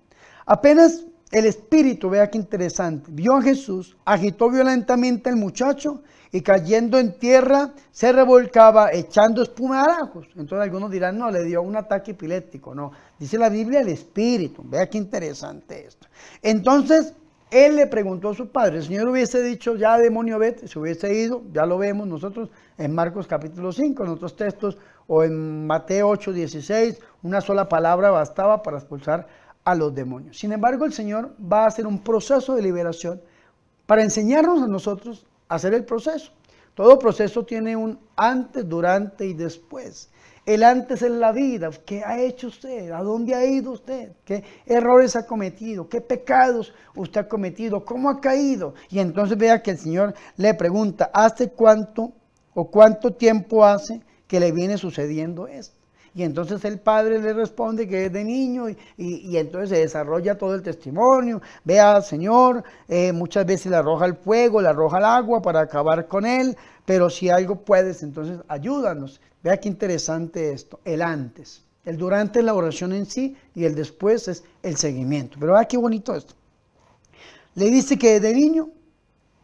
Apenas 0.45 1.05
el 1.31 1.45
espíritu, 1.45 2.09
vea 2.09 2.29
qué 2.29 2.37
interesante, 2.37 3.09
vio 3.11 3.35
a 3.35 3.41
Jesús, 3.41 3.97
agitó 4.05 4.49
violentamente 4.49 5.29
al 5.29 5.35
muchacho 5.35 6.01
y 6.31 6.41
cayendo 6.41 6.99
en 6.99 7.17
tierra 7.17 7.73
se 7.91 8.11
revolcaba 8.11 8.91
echando 8.93 9.41
espuma 9.41 9.83
de 9.83 9.91
arajos. 9.91 10.27
Entonces 10.35 10.59
algunos 10.59 10.91
dirán, 10.91 11.17
no, 11.17 11.29
le 11.29 11.43
dio 11.43 11.61
un 11.61 11.75
ataque 11.75 12.11
epiléptico. 12.11 12.75
No, 12.75 12.91
dice 13.17 13.37
la 13.37 13.49
Biblia 13.49 13.81
el 13.81 13.89
espíritu. 13.89 14.63
Vea 14.65 14.89
qué 14.89 14.97
interesante 14.97 15.85
esto. 15.85 16.07
Entonces 16.41 17.13
él 17.49 17.77
le 17.77 17.87
preguntó 17.87 18.29
a 18.29 18.35
su 18.35 18.49
padre, 18.49 18.77
el 18.77 18.83
Señor 18.83 19.07
hubiese 19.07 19.41
dicho, 19.41 19.75
ya 19.75 19.97
demonio 19.97 20.37
vete, 20.37 20.67
se 20.67 20.77
hubiese 20.77 21.13
ido, 21.13 21.43
ya 21.53 21.65
lo 21.65 21.77
vemos 21.77 22.05
nosotros 22.05 22.49
en 22.77 22.93
Marcos 22.93 23.25
capítulo 23.25 23.71
5, 23.71 24.03
en 24.03 24.09
otros 24.09 24.35
textos, 24.35 24.77
o 25.07 25.23
en 25.23 25.65
Mateo 25.65 26.09
8, 26.09 26.33
16, 26.33 26.99
una 27.23 27.39
sola 27.39 27.69
palabra 27.69 28.11
bastaba 28.11 28.61
para 28.61 28.77
expulsar 28.77 29.27
a 29.67 29.75
los 29.75 29.93
demonios. 29.93 30.39
Sin 30.39 30.53
embargo, 30.53 30.85
el 30.85 30.93
Señor 30.93 31.35
va 31.41 31.65
a 31.65 31.67
hacer 31.67 31.85
un 31.85 31.99
proceso 31.99 32.55
de 32.55 32.61
liberación 32.61 33.21
para 33.85 34.01
enseñarnos 34.01 34.61
a 34.61 34.67
nosotros 34.67 35.25
hacer 35.49 35.73
el 35.73 35.83
proceso. 35.83 36.31
Todo 36.73 36.97
proceso 36.97 37.43
tiene 37.43 37.75
un 37.75 37.99
antes, 38.15 38.69
durante 38.69 39.25
y 39.25 39.33
después. 39.33 40.09
El 40.45 40.63
antes 40.63 41.01
es 41.01 41.11
la 41.11 41.33
vida. 41.33 41.69
¿Qué 41.85 42.01
ha 42.01 42.17
hecho 42.17 42.47
usted? 42.47 42.91
¿A 42.91 43.03
dónde 43.03 43.35
ha 43.35 43.45
ido 43.45 43.71
usted? 43.71 44.13
¿Qué 44.23 44.41
errores 44.65 45.17
ha 45.17 45.27
cometido? 45.27 45.89
¿Qué 45.89 45.99
pecados 45.99 46.73
usted 46.95 47.19
ha 47.19 47.27
cometido? 47.27 47.83
¿Cómo 47.83 48.09
ha 48.09 48.21
caído? 48.21 48.73
Y 48.89 48.99
entonces 48.99 49.37
vea 49.37 49.61
que 49.61 49.71
el 49.71 49.79
Señor 49.79 50.13
le 50.37 50.53
pregunta, 50.53 51.11
¿hace 51.13 51.49
cuánto 51.49 52.13
o 52.53 52.71
cuánto 52.71 53.11
tiempo 53.15 53.65
hace 53.65 54.01
que 54.27 54.39
le 54.39 54.53
viene 54.53 54.77
sucediendo 54.77 55.45
esto? 55.45 55.76
Y 56.17 56.23
entonces 56.23 56.65
el 56.65 56.79
padre 56.79 57.19
le 57.19 57.31
responde 57.31 57.87
que 57.87 58.07
es 58.07 58.11
de 58.11 58.23
niño 58.23 58.67
y, 58.69 59.37
entonces 59.37 59.69
se 59.69 59.77
desarrolla 59.77 60.35
todo 60.35 60.55
el 60.55 60.63
testimonio. 60.63 61.43
Vea, 61.63 62.01
Señor, 62.01 62.63
eh, 62.87 63.13
muchas 63.13 63.45
veces 63.45 63.67
le 63.69 63.75
arroja 63.77 64.07
el 64.07 64.15
fuego, 64.15 64.59
le 64.59 64.69
arroja 64.69 64.97
el 64.97 65.05
agua 65.05 65.43
para 65.43 65.59
acabar 65.59 66.07
con 66.07 66.25
él, 66.25 66.57
pero 66.85 67.11
si 67.11 67.29
algo 67.29 67.57
puedes, 67.57 68.01
entonces 68.01 68.39
ayúdanos. 68.47 69.21
Vea 69.43 69.57
qué 69.57 69.69
interesante 69.69 70.53
esto, 70.53 70.79
el 70.85 71.03
antes. 71.03 71.61
El 71.85 71.97
durante 71.97 72.39
es 72.39 72.45
la 72.45 72.55
oración 72.55 72.93
en 72.93 73.05
sí 73.05 73.37
y 73.53 73.65
el 73.65 73.75
después 73.75 74.27
es 74.27 74.43
el 74.63 74.75
seguimiento. 74.75 75.37
Pero 75.39 75.53
vea 75.53 75.65
qué 75.65 75.77
bonito 75.77 76.15
esto. 76.15 76.33
Le 77.53 77.69
dice 77.69 77.95
que 77.95 78.15
es 78.15 78.21
de 78.23 78.33
niño 78.33 78.69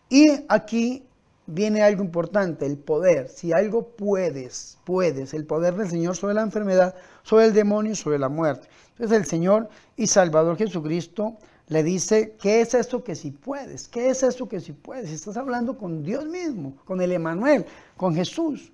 y 0.09 0.27
aquí 0.49 1.03
viene 1.45 1.81
algo 1.81 2.03
importante, 2.03 2.65
el 2.65 2.77
poder. 2.77 3.29
Si 3.29 3.51
algo 3.51 3.87
puedes, 3.89 4.77
puedes, 4.83 5.33
el 5.33 5.45
poder 5.45 5.75
del 5.75 5.89
Señor 5.89 6.15
sobre 6.15 6.35
la 6.35 6.41
enfermedad, 6.41 6.95
sobre 7.23 7.45
el 7.45 7.53
demonio, 7.53 7.95
sobre 7.95 8.19
la 8.19 8.29
muerte. 8.29 8.67
Entonces 8.91 9.17
el 9.17 9.25
Señor 9.25 9.69
y 9.95 10.07
Salvador 10.07 10.57
Jesucristo 10.57 11.37
le 11.67 11.83
dice, 11.83 12.35
¿qué 12.41 12.61
es 12.61 12.73
eso 12.73 13.03
que 13.03 13.15
si 13.15 13.31
puedes? 13.31 13.87
¿Qué 13.87 14.09
es 14.09 14.23
eso 14.23 14.47
que 14.47 14.59
si 14.59 14.73
puedes? 14.73 15.11
Estás 15.11 15.37
hablando 15.37 15.77
con 15.77 16.03
Dios 16.03 16.25
mismo, 16.25 16.75
con 16.85 17.01
el 17.01 17.11
Emanuel, 17.11 17.65
con 17.97 18.13
Jesús. 18.13 18.71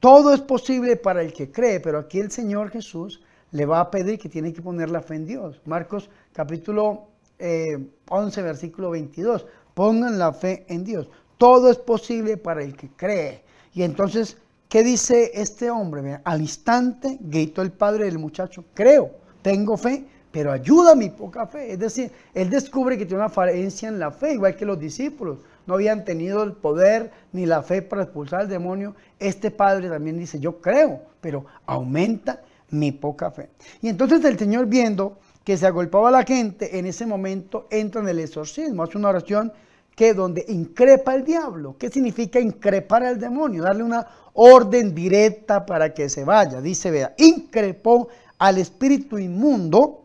Todo 0.00 0.32
es 0.32 0.40
posible 0.40 0.96
para 0.96 1.22
el 1.22 1.32
que 1.32 1.50
cree, 1.50 1.80
pero 1.80 1.98
aquí 1.98 2.20
el 2.20 2.30
Señor 2.30 2.70
Jesús 2.70 3.20
le 3.50 3.66
va 3.66 3.80
a 3.80 3.90
pedir 3.90 4.18
que 4.18 4.28
tiene 4.28 4.52
que 4.52 4.62
poner 4.62 4.90
la 4.90 5.00
fe 5.00 5.16
en 5.16 5.26
Dios. 5.26 5.60
Marcos 5.64 6.10
capítulo 6.32 7.08
11, 7.38 8.40
eh, 8.40 8.42
versículo 8.42 8.90
22. 8.90 9.46
Pongan 9.74 10.18
la 10.18 10.32
fe 10.32 10.66
en 10.68 10.84
Dios. 10.84 11.08
Todo 11.38 11.70
es 11.70 11.78
posible 11.78 12.36
para 12.36 12.62
el 12.62 12.76
que 12.76 12.88
cree. 12.88 13.42
Y 13.72 13.84
entonces, 13.84 14.36
¿qué 14.68 14.82
dice 14.82 15.30
este 15.34 15.70
hombre? 15.70 16.20
al 16.24 16.40
instante 16.40 17.16
gritó 17.20 17.62
el 17.62 17.70
padre 17.70 18.06
del 18.06 18.18
muchacho, 18.18 18.64
creo, 18.74 19.10
tengo 19.40 19.76
fe, 19.76 20.04
pero 20.32 20.52
ayuda 20.52 20.94
mi 20.94 21.10
poca 21.10 21.46
fe. 21.46 21.72
Es 21.72 21.78
decir, 21.78 22.12
él 22.34 22.50
descubre 22.50 22.98
que 22.98 23.06
tiene 23.06 23.22
una 23.22 23.30
falencia 23.30 23.88
en 23.88 23.98
la 23.98 24.10
fe, 24.10 24.34
igual 24.34 24.56
que 24.56 24.66
los 24.66 24.78
discípulos. 24.78 25.38
No 25.66 25.74
habían 25.74 26.04
tenido 26.04 26.42
el 26.42 26.52
poder 26.52 27.10
ni 27.32 27.46
la 27.46 27.62
fe 27.62 27.82
para 27.82 28.02
expulsar 28.02 28.40
al 28.40 28.48
demonio. 28.48 28.94
Este 29.18 29.50
padre 29.50 29.88
también 29.88 30.18
dice, 30.18 30.40
yo 30.40 30.60
creo, 30.60 31.02
pero 31.20 31.46
aumenta 31.66 32.42
mi 32.70 32.92
poca 32.92 33.30
fe. 33.30 33.48
Y 33.80 33.88
entonces 33.88 34.24
el 34.24 34.38
Señor 34.38 34.66
viendo 34.66 35.18
que 35.44 35.56
se 35.56 35.66
agolpaba 35.66 36.10
la 36.10 36.24
gente, 36.24 36.78
en 36.78 36.86
ese 36.86 37.06
momento 37.06 37.66
entra 37.70 38.02
en 38.02 38.08
el 38.08 38.18
exorcismo, 38.18 38.82
hace 38.82 38.98
una 38.98 39.08
oración 39.08 39.52
que 39.98 40.14
donde 40.14 40.44
increpa 40.46 41.16
el 41.16 41.24
diablo. 41.24 41.74
¿Qué 41.76 41.90
significa 41.90 42.38
increpar 42.38 43.02
al 43.02 43.18
demonio? 43.18 43.64
Darle 43.64 43.82
una 43.82 44.06
orden 44.34 44.94
directa 44.94 45.66
para 45.66 45.92
que 45.92 46.08
se 46.08 46.22
vaya. 46.22 46.60
Dice, 46.60 46.92
vea, 46.92 47.16
increpó 47.18 48.06
al 48.38 48.58
espíritu 48.58 49.18
inmundo, 49.18 50.04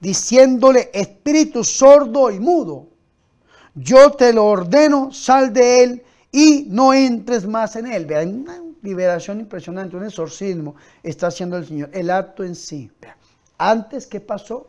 diciéndole, 0.00 0.88
espíritu 0.94 1.62
sordo 1.64 2.30
y 2.30 2.40
mudo, 2.40 2.86
yo 3.74 4.12
te 4.12 4.32
lo 4.32 4.46
ordeno, 4.46 5.12
sal 5.12 5.52
de 5.52 5.82
él 5.82 6.02
y 6.32 6.68
no 6.70 6.94
entres 6.94 7.46
más 7.46 7.76
en 7.76 7.88
él. 7.88 8.06
Vea, 8.06 8.22
una 8.22 8.62
liberación 8.80 9.38
impresionante, 9.40 9.98
un 9.98 10.06
exorcismo 10.06 10.76
está 11.02 11.26
haciendo 11.26 11.58
el 11.58 11.66
Señor. 11.66 11.90
El 11.92 12.08
acto 12.08 12.42
en 12.42 12.54
sí. 12.54 12.90
Antes, 13.58 14.06
¿qué 14.06 14.20
pasó? 14.20 14.68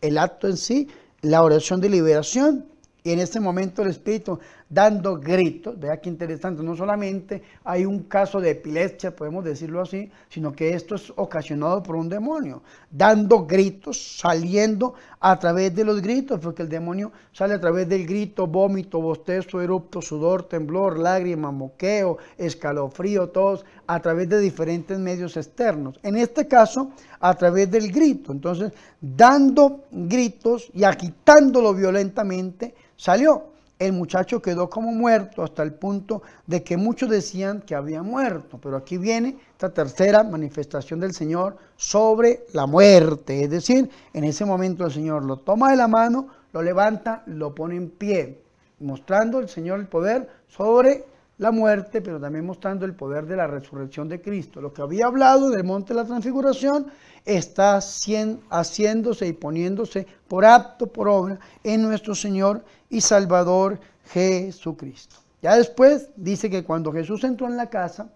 El 0.00 0.18
acto 0.18 0.48
en 0.48 0.56
sí, 0.56 0.88
la 1.20 1.44
oración 1.44 1.80
de 1.80 1.88
liberación 1.88 2.71
y 3.04 3.10
en 3.10 3.18
este 3.18 3.40
momento 3.40 3.82
el 3.82 3.88
Espíritu 3.88 4.38
dando 4.68 5.18
gritos, 5.18 5.78
vea 5.78 6.00
qué 6.00 6.08
interesante, 6.08 6.62
no 6.62 6.74
solamente 6.74 7.42
hay 7.64 7.84
un 7.84 8.04
caso 8.04 8.40
de 8.40 8.50
epilepsia, 8.50 9.14
podemos 9.14 9.44
decirlo 9.44 9.82
así, 9.82 10.10
sino 10.30 10.52
que 10.52 10.74
esto 10.74 10.94
es 10.94 11.12
ocasionado 11.16 11.82
por 11.82 11.96
un 11.96 12.08
demonio, 12.08 12.62
dando 12.90 13.44
gritos, 13.44 14.18
saliendo 14.18 14.94
a 15.20 15.38
través 15.38 15.74
de 15.74 15.84
los 15.84 16.00
gritos, 16.00 16.40
porque 16.40 16.62
el 16.62 16.68
demonio 16.68 17.12
sale 17.32 17.54
a 17.54 17.60
través 17.60 17.88
del 17.88 18.06
grito, 18.06 18.46
vómito, 18.46 19.00
bostezo, 19.00 19.60
erupto, 19.60 20.00
sudor, 20.00 20.44
temblor, 20.44 20.98
lágrima, 20.98 21.50
moqueo, 21.50 22.18
escalofrío, 22.38 23.28
todos 23.28 23.66
a 23.86 24.00
través 24.00 24.28
de 24.28 24.40
diferentes 24.40 24.98
medios 24.98 25.36
externos. 25.36 25.98
En 26.02 26.16
este 26.16 26.48
caso, 26.48 26.92
a 27.20 27.34
través 27.34 27.70
del 27.70 27.92
grito. 27.92 28.32
Entonces, 28.32 28.72
dando 29.00 29.84
gritos 29.90 30.70
y 30.72 30.84
agitándolo 30.84 31.74
violentamente, 31.74 32.74
salió. 33.02 33.50
El 33.80 33.94
muchacho 33.94 34.40
quedó 34.40 34.70
como 34.70 34.92
muerto 34.92 35.42
hasta 35.42 35.64
el 35.64 35.74
punto 35.74 36.22
de 36.46 36.62
que 36.62 36.76
muchos 36.76 37.10
decían 37.10 37.60
que 37.62 37.74
había 37.74 38.00
muerto. 38.00 38.60
Pero 38.62 38.76
aquí 38.76 38.96
viene 38.96 39.36
esta 39.50 39.74
tercera 39.74 40.22
manifestación 40.22 41.00
del 41.00 41.12
Señor 41.12 41.56
sobre 41.76 42.44
la 42.52 42.66
muerte. 42.66 43.42
Es 43.42 43.50
decir, 43.50 43.90
en 44.12 44.22
ese 44.22 44.44
momento 44.44 44.84
el 44.84 44.92
Señor 44.92 45.24
lo 45.24 45.38
toma 45.38 45.72
de 45.72 45.76
la 45.76 45.88
mano, 45.88 46.28
lo 46.52 46.62
levanta, 46.62 47.24
lo 47.26 47.52
pone 47.52 47.74
en 47.74 47.90
pie, 47.90 48.38
mostrando 48.78 49.40
el 49.40 49.48
Señor 49.48 49.80
el 49.80 49.88
poder 49.88 50.28
sobre 50.46 51.04
la 51.42 51.50
muerte, 51.50 52.00
pero 52.00 52.20
también 52.20 52.46
mostrando 52.46 52.84
el 52.84 52.94
poder 52.94 53.26
de 53.26 53.34
la 53.34 53.48
resurrección 53.48 54.08
de 54.08 54.22
Cristo. 54.22 54.60
Lo 54.60 54.72
que 54.72 54.80
había 54.80 55.06
hablado 55.06 55.50
del 55.50 55.64
monte 55.64 55.92
de 55.92 56.00
la 56.00 56.06
transfiguración 56.06 56.86
está 57.24 57.78
haciéndose 57.78 59.26
y 59.26 59.32
poniéndose 59.32 60.06
por 60.28 60.44
apto, 60.44 60.86
por 60.86 61.08
obra, 61.08 61.40
en 61.64 61.82
nuestro 61.82 62.14
Señor 62.14 62.64
y 62.88 63.00
Salvador 63.00 63.80
Jesucristo. 64.12 65.16
Ya 65.42 65.56
después 65.56 66.10
dice 66.14 66.48
que 66.48 66.62
cuando 66.62 66.92
Jesús 66.92 67.24
entró 67.24 67.48
en 67.48 67.56
la 67.56 67.68
casa, 67.68 68.08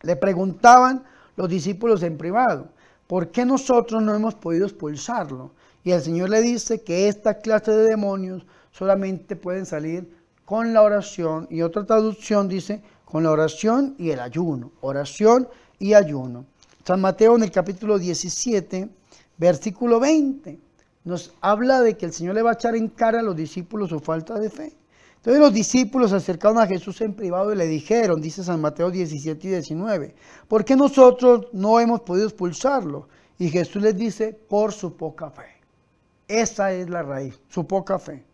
le 0.00 0.16
preguntaban 0.16 1.04
los 1.36 1.50
discípulos 1.50 2.02
en 2.02 2.16
privado, 2.16 2.68
¿por 3.06 3.30
qué 3.32 3.44
nosotros 3.44 4.02
no 4.02 4.14
hemos 4.14 4.34
podido 4.34 4.64
expulsarlo? 4.64 5.50
Y 5.84 5.90
el 5.90 6.00
Señor 6.00 6.30
le 6.30 6.40
dice 6.40 6.80
que 6.80 7.08
esta 7.08 7.34
clase 7.34 7.72
de 7.72 7.84
demonios 7.84 8.46
solamente 8.72 9.36
pueden 9.36 9.66
salir 9.66 10.15
con 10.46 10.72
la 10.72 10.80
oración. 10.80 11.46
Y 11.50 11.60
otra 11.60 11.84
traducción 11.84 12.48
dice, 12.48 12.80
con 13.04 13.24
la 13.24 13.32
oración 13.32 13.94
y 13.98 14.10
el 14.10 14.20
ayuno. 14.20 14.72
Oración 14.80 15.46
y 15.78 15.92
ayuno. 15.92 16.46
San 16.84 17.02
Mateo 17.02 17.36
en 17.36 17.42
el 17.42 17.50
capítulo 17.50 17.98
17, 17.98 18.88
versículo 19.36 20.00
20. 20.00 20.58
nos 21.04 21.34
habla 21.40 21.82
de 21.82 21.96
que 21.96 22.06
el 22.06 22.12
Señor 22.12 22.34
le 22.34 22.42
va 22.42 22.50
a 22.50 22.54
echar 22.54 22.74
en 22.74 22.88
cara 22.88 23.20
a 23.20 23.22
los 23.22 23.36
discípulos 23.36 23.90
su 23.90 24.00
falta 24.00 24.38
de 24.38 24.48
fe. 24.48 24.72
Entonces 25.16 25.40
los 25.40 25.52
discípulos 25.52 26.10
se 26.10 26.16
acercaron 26.16 26.58
a 26.58 26.66
Jesús 26.66 27.00
en 27.00 27.14
privado 27.14 27.52
y 27.52 27.56
le 27.56 27.66
dijeron, 27.66 28.20
dice 28.20 28.44
San 28.44 28.60
Mateo 28.60 28.90
17 28.90 29.46
y 29.46 29.50
19, 29.50 30.14
¿por 30.46 30.64
qué 30.64 30.76
nosotros 30.76 31.48
no 31.52 31.80
hemos 31.80 32.00
podido 32.02 32.26
expulsarlo? 32.26 33.08
Y 33.38 33.50
Jesús 33.50 33.82
les 33.82 33.96
dice, 33.96 34.32
por 34.48 34.72
su 34.72 34.96
poca 34.96 35.30
fe. 35.30 35.46
Esa 36.28 36.72
es 36.72 36.88
la 36.88 37.02
raíz, 37.02 37.38
su 37.48 37.66
poca 37.66 37.98
fe. 37.98 38.24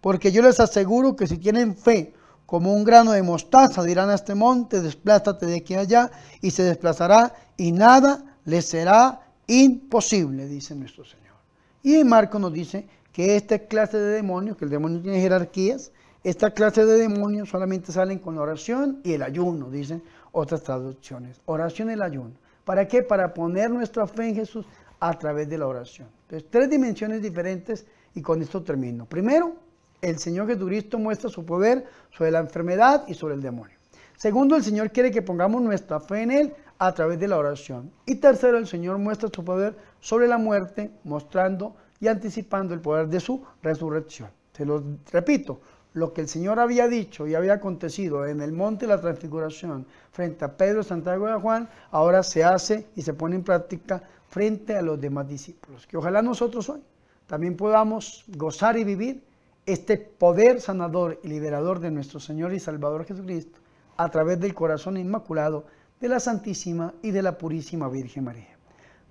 Porque 0.00 0.32
yo 0.32 0.42
les 0.42 0.60
aseguro 0.60 1.16
que 1.16 1.26
si 1.26 1.38
tienen 1.38 1.76
fe 1.76 2.14
como 2.46 2.74
un 2.74 2.84
grano 2.84 3.12
de 3.12 3.22
mostaza, 3.22 3.82
dirán 3.84 4.10
a 4.10 4.14
este 4.14 4.34
monte, 4.34 4.80
desplázate 4.80 5.46
de 5.46 5.56
aquí 5.56 5.74
allá, 5.74 6.10
y 6.40 6.50
se 6.50 6.64
desplazará, 6.64 7.34
y 7.56 7.70
nada 7.72 8.36
les 8.44 8.66
será 8.66 9.20
imposible, 9.46 10.46
dice 10.46 10.74
nuestro 10.74 11.04
Señor. 11.04 11.36
Y 11.82 12.02
Marco 12.04 12.38
nos 12.38 12.52
dice 12.52 12.88
que 13.12 13.36
esta 13.36 13.58
clase 13.58 13.98
de 13.98 14.14
demonios, 14.16 14.56
que 14.56 14.64
el 14.64 14.70
demonio 14.70 15.00
tiene 15.00 15.20
jerarquías, 15.20 15.92
esta 16.22 16.50
clase 16.50 16.84
de 16.84 16.98
demonios 16.98 17.48
solamente 17.48 17.92
salen 17.92 18.18
con 18.18 18.34
la 18.34 18.42
oración 18.42 19.00
y 19.04 19.14
el 19.14 19.22
ayuno, 19.22 19.70
dicen 19.70 20.02
otras 20.32 20.62
traducciones. 20.62 21.40
Oración 21.46 21.90
y 21.90 21.94
el 21.94 22.02
ayuno. 22.02 22.32
¿Para 22.64 22.86
qué? 22.86 23.02
Para 23.02 23.32
poner 23.32 23.70
nuestra 23.70 24.06
fe 24.06 24.28
en 24.28 24.34
Jesús 24.34 24.66
a 24.98 25.18
través 25.18 25.48
de 25.48 25.56
la 25.56 25.66
oración. 25.66 26.08
Entonces, 26.22 26.48
tres 26.50 26.68
dimensiones 26.68 27.22
diferentes 27.22 27.86
y 28.14 28.20
con 28.20 28.42
esto 28.42 28.62
termino. 28.62 29.06
Primero, 29.06 29.54
el 30.02 30.18
Señor 30.18 30.46
Jesucristo 30.46 30.98
muestra 30.98 31.30
su 31.30 31.44
poder 31.44 31.86
sobre 32.10 32.30
la 32.30 32.40
enfermedad 32.40 33.04
y 33.06 33.14
sobre 33.14 33.34
el 33.34 33.42
demonio. 33.42 33.76
Segundo, 34.16 34.56
el 34.56 34.62
Señor 34.62 34.90
quiere 34.90 35.10
que 35.10 35.22
pongamos 35.22 35.62
nuestra 35.62 36.00
fe 36.00 36.22
en 36.22 36.30
Él 36.30 36.54
a 36.78 36.92
través 36.92 37.18
de 37.18 37.28
la 37.28 37.38
oración. 37.38 37.90
Y 38.06 38.16
tercero, 38.16 38.58
el 38.58 38.66
Señor 38.66 38.98
muestra 38.98 39.28
su 39.32 39.44
poder 39.44 39.76
sobre 40.00 40.28
la 40.28 40.38
muerte, 40.38 40.90
mostrando 41.04 41.74
y 42.00 42.08
anticipando 42.08 42.74
el 42.74 42.80
poder 42.80 43.08
de 43.08 43.20
su 43.20 43.42
resurrección. 43.62 44.30
Se 44.52 44.64
lo 44.64 44.82
repito, 45.12 45.60
lo 45.92 46.12
que 46.12 46.20
el 46.20 46.28
Señor 46.28 46.60
había 46.60 46.86
dicho 46.86 47.26
y 47.26 47.34
había 47.34 47.54
acontecido 47.54 48.26
en 48.26 48.40
el 48.40 48.52
monte 48.52 48.86
de 48.86 48.94
la 48.94 49.00
transfiguración 49.00 49.86
frente 50.12 50.44
a 50.44 50.56
Pedro, 50.56 50.82
Santiago 50.82 51.28
y 51.28 51.40
Juan, 51.40 51.68
ahora 51.90 52.22
se 52.22 52.44
hace 52.44 52.86
y 52.94 53.02
se 53.02 53.14
pone 53.14 53.36
en 53.36 53.42
práctica 53.42 54.02
frente 54.28 54.76
a 54.76 54.82
los 54.82 55.00
demás 55.00 55.28
discípulos. 55.28 55.86
Que 55.86 55.96
ojalá 55.96 56.22
nosotros 56.22 56.68
hoy 56.68 56.80
también 57.26 57.56
podamos 57.56 58.24
gozar 58.28 58.76
y 58.76 58.84
vivir 58.84 59.22
este 59.72 59.96
poder 59.96 60.60
sanador 60.60 61.20
y 61.22 61.28
liberador 61.28 61.80
de 61.80 61.90
nuestro 61.90 62.20
Señor 62.20 62.52
y 62.52 62.60
Salvador 62.60 63.04
Jesucristo 63.04 63.60
a 63.96 64.08
través 64.10 64.40
del 64.40 64.54
corazón 64.54 64.96
inmaculado 64.96 65.66
de 66.00 66.08
la 66.08 66.20
Santísima 66.20 66.94
y 67.02 67.10
de 67.10 67.22
la 67.22 67.36
Purísima 67.36 67.88
Virgen 67.88 68.24
María. 68.24 68.56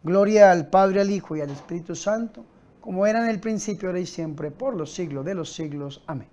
Gloria 0.03 0.51
al 0.51 0.69
Padre, 0.69 1.01
al 1.01 1.11
Hijo 1.11 1.35
y 1.35 1.41
al 1.41 1.49
Espíritu 1.49 1.95
Santo, 1.95 2.43
como 2.81 3.05
era 3.05 3.23
en 3.23 3.29
el 3.29 3.39
principio, 3.39 3.89
ahora 3.89 3.99
y 3.99 4.05
siempre, 4.05 4.49
por 4.49 4.75
los 4.75 4.93
siglos 4.93 5.25
de 5.25 5.35
los 5.35 5.53
siglos. 5.53 6.01
Amén. 6.07 6.27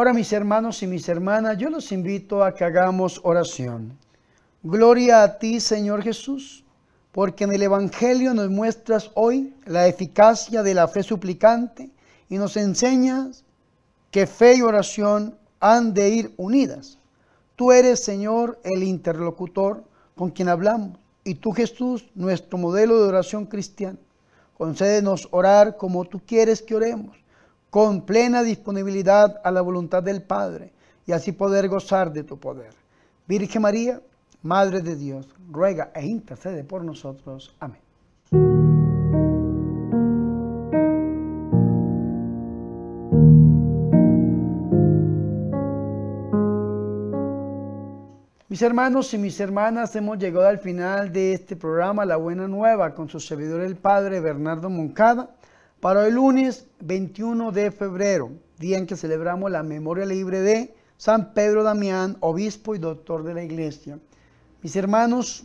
Ahora 0.00 0.14
mis 0.14 0.32
hermanos 0.32 0.82
y 0.82 0.86
mis 0.86 1.06
hermanas, 1.10 1.58
yo 1.58 1.68
los 1.68 1.92
invito 1.92 2.42
a 2.42 2.54
que 2.54 2.64
hagamos 2.64 3.20
oración. 3.22 3.98
Gloria 4.62 5.22
a 5.22 5.38
ti, 5.38 5.60
Señor 5.60 6.02
Jesús, 6.02 6.64
porque 7.12 7.44
en 7.44 7.52
el 7.52 7.60
Evangelio 7.60 8.32
nos 8.32 8.48
muestras 8.48 9.10
hoy 9.12 9.52
la 9.66 9.88
eficacia 9.88 10.62
de 10.62 10.72
la 10.72 10.88
fe 10.88 11.02
suplicante 11.02 11.90
y 12.30 12.38
nos 12.38 12.56
enseñas 12.56 13.44
que 14.10 14.26
fe 14.26 14.56
y 14.56 14.62
oración 14.62 15.36
han 15.60 15.92
de 15.92 16.08
ir 16.08 16.32
unidas. 16.38 16.96
Tú 17.54 17.70
eres, 17.70 18.02
Señor, 18.02 18.58
el 18.64 18.82
interlocutor 18.82 19.84
con 20.16 20.30
quien 20.30 20.48
hablamos, 20.48 20.96
y 21.24 21.34
tú, 21.34 21.52
Jesús, 21.52 22.08
nuestro 22.14 22.56
modelo 22.56 23.02
de 23.02 23.06
oración 23.06 23.44
cristiana. 23.44 23.98
Concédenos 24.56 25.28
orar 25.30 25.76
como 25.76 26.06
tú 26.06 26.22
quieres 26.26 26.62
que 26.62 26.74
oremos, 26.74 27.18
con 27.70 28.02
plena 28.02 28.42
disponibilidad 28.42 29.40
a 29.44 29.50
la 29.50 29.60
voluntad 29.60 30.02
del 30.02 30.22
Padre, 30.22 30.72
y 31.06 31.12
así 31.12 31.32
poder 31.32 31.68
gozar 31.68 32.12
de 32.12 32.24
tu 32.24 32.38
poder. 32.38 32.72
Virgen 33.26 33.62
María, 33.62 34.00
Madre 34.42 34.80
de 34.80 34.96
Dios, 34.96 35.28
ruega 35.50 35.92
e 35.94 36.04
intercede 36.04 36.64
por 36.64 36.84
nosotros. 36.84 37.54
Amén. 37.60 37.80
Mis 48.48 48.62
hermanos 48.62 49.14
y 49.14 49.18
mis 49.18 49.38
hermanas, 49.38 49.94
hemos 49.94 50.18
llegado 50.18 50.46
al 50.46 50.58
final 50.58 51.12
de 51.12 51.34
este 51.34 51.54
programa 51.54 52.04
La 52.04 52.16
Buena 52.16 52.48
Nueva 52.48 52.94
con 52.94 53.08
su 53.08 53.20
servidor 53.20 53.60
el 53.60 53.76
Padre 53.76 54.20
Bernardo 54.20 54.68
Moncada 54.68 55.30
para 55.80 56.06
el 56.06 56.14
lunes 56.14 56.66
21 56.80 57.52
de 57.52 57.70
febrero, 57.70 58.30
día 58.58 58.76
en 58.76 58.86
que 58.86 58.96
celebramos 58.96 59.50
la 59.50 59.62
memoria 59.62 60.04
libre 60.04 60.40
de 60.40 60.74
San 60.98 61.32
Pedro 61.32 61.62
Damián, 61.62 62.18
obispo 62.20 62.74
y 62.74 62.78
doctor 62.78 63.22
de 63.22 63.32
la 63.32 63.42
iglesia. 63.42 63.98
Mis 64.60 64.76
hermanos, 64.76 65.44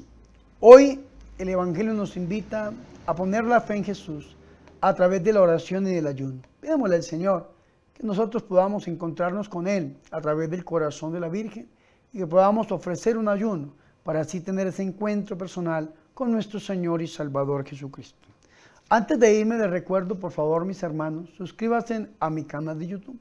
hoy 0.59 0.99
el 1.37 1.47
Evangelio 1.47 1.93
nos 1.93 2.17
invita 2.17 2.73
a 3.05 3.15
poner 3.15 3.45
la 3.45 3.61
fe 3.61 3.77
en 3.77 3.85
Jesús 3.85 4.35
a 4.81 4.93
través 4.93 5.23
de 5.23 5.31
la 5.31 5.41
oración 5.41 5.87
y 5.87 5.91
del 5.91 6.07
ayuno. 6.07 6.41
Pidémosle 6.59 6.97
al 6.97 7.03
Señor 7.03 7.49
que 7.93 8.05
nosotros 8.05 8.43
podamos 8.43 8.89
encontrarnos 8.89 9.47
con 9.47 9.69
Él 9.69 9.95
a 10.11 10.19
través 10.19 10.49
del 10.49 10.65
corazón 10.65 11.13
de 11.13 11.21
la 11.21 11.29
Virgen 11.29 11.69
y 12.11 12.17
que 12.17 12.27
podamos 12.27 12.69
ofrecer 12.73 13.17
un 13.17 13.29
ayuno 13.29 13.73
para 14.03 14.19
así 14.19 14.41
tener 14.41 14.67
ese 14.67 14.83
encuentro 14.83 15.37
personal 15.37 15.93
con 16.13 16.29
nuestro 16.29 16.59
Señor 16.59 17.01
y 17.01 17.07
Salvador 17.07 17.65
Jesucristo. 17.65 18.34
Antes 18.87 19.19
de 19.19 19.33
irme 19.33 19.57
les 19.57 19.71
recuerdo, 19.71 20.19
por 20.19 20.31
favor, 20.31 20.63
mis 20.63 20.83
hermanos, 20.83 21.27
suscríbanse 21.35 22.07
a 22.19 22.29
mi 22.29 22.43
canal 22.43 22.77
de 22.77 22.85
YouTube. 22.85 23.17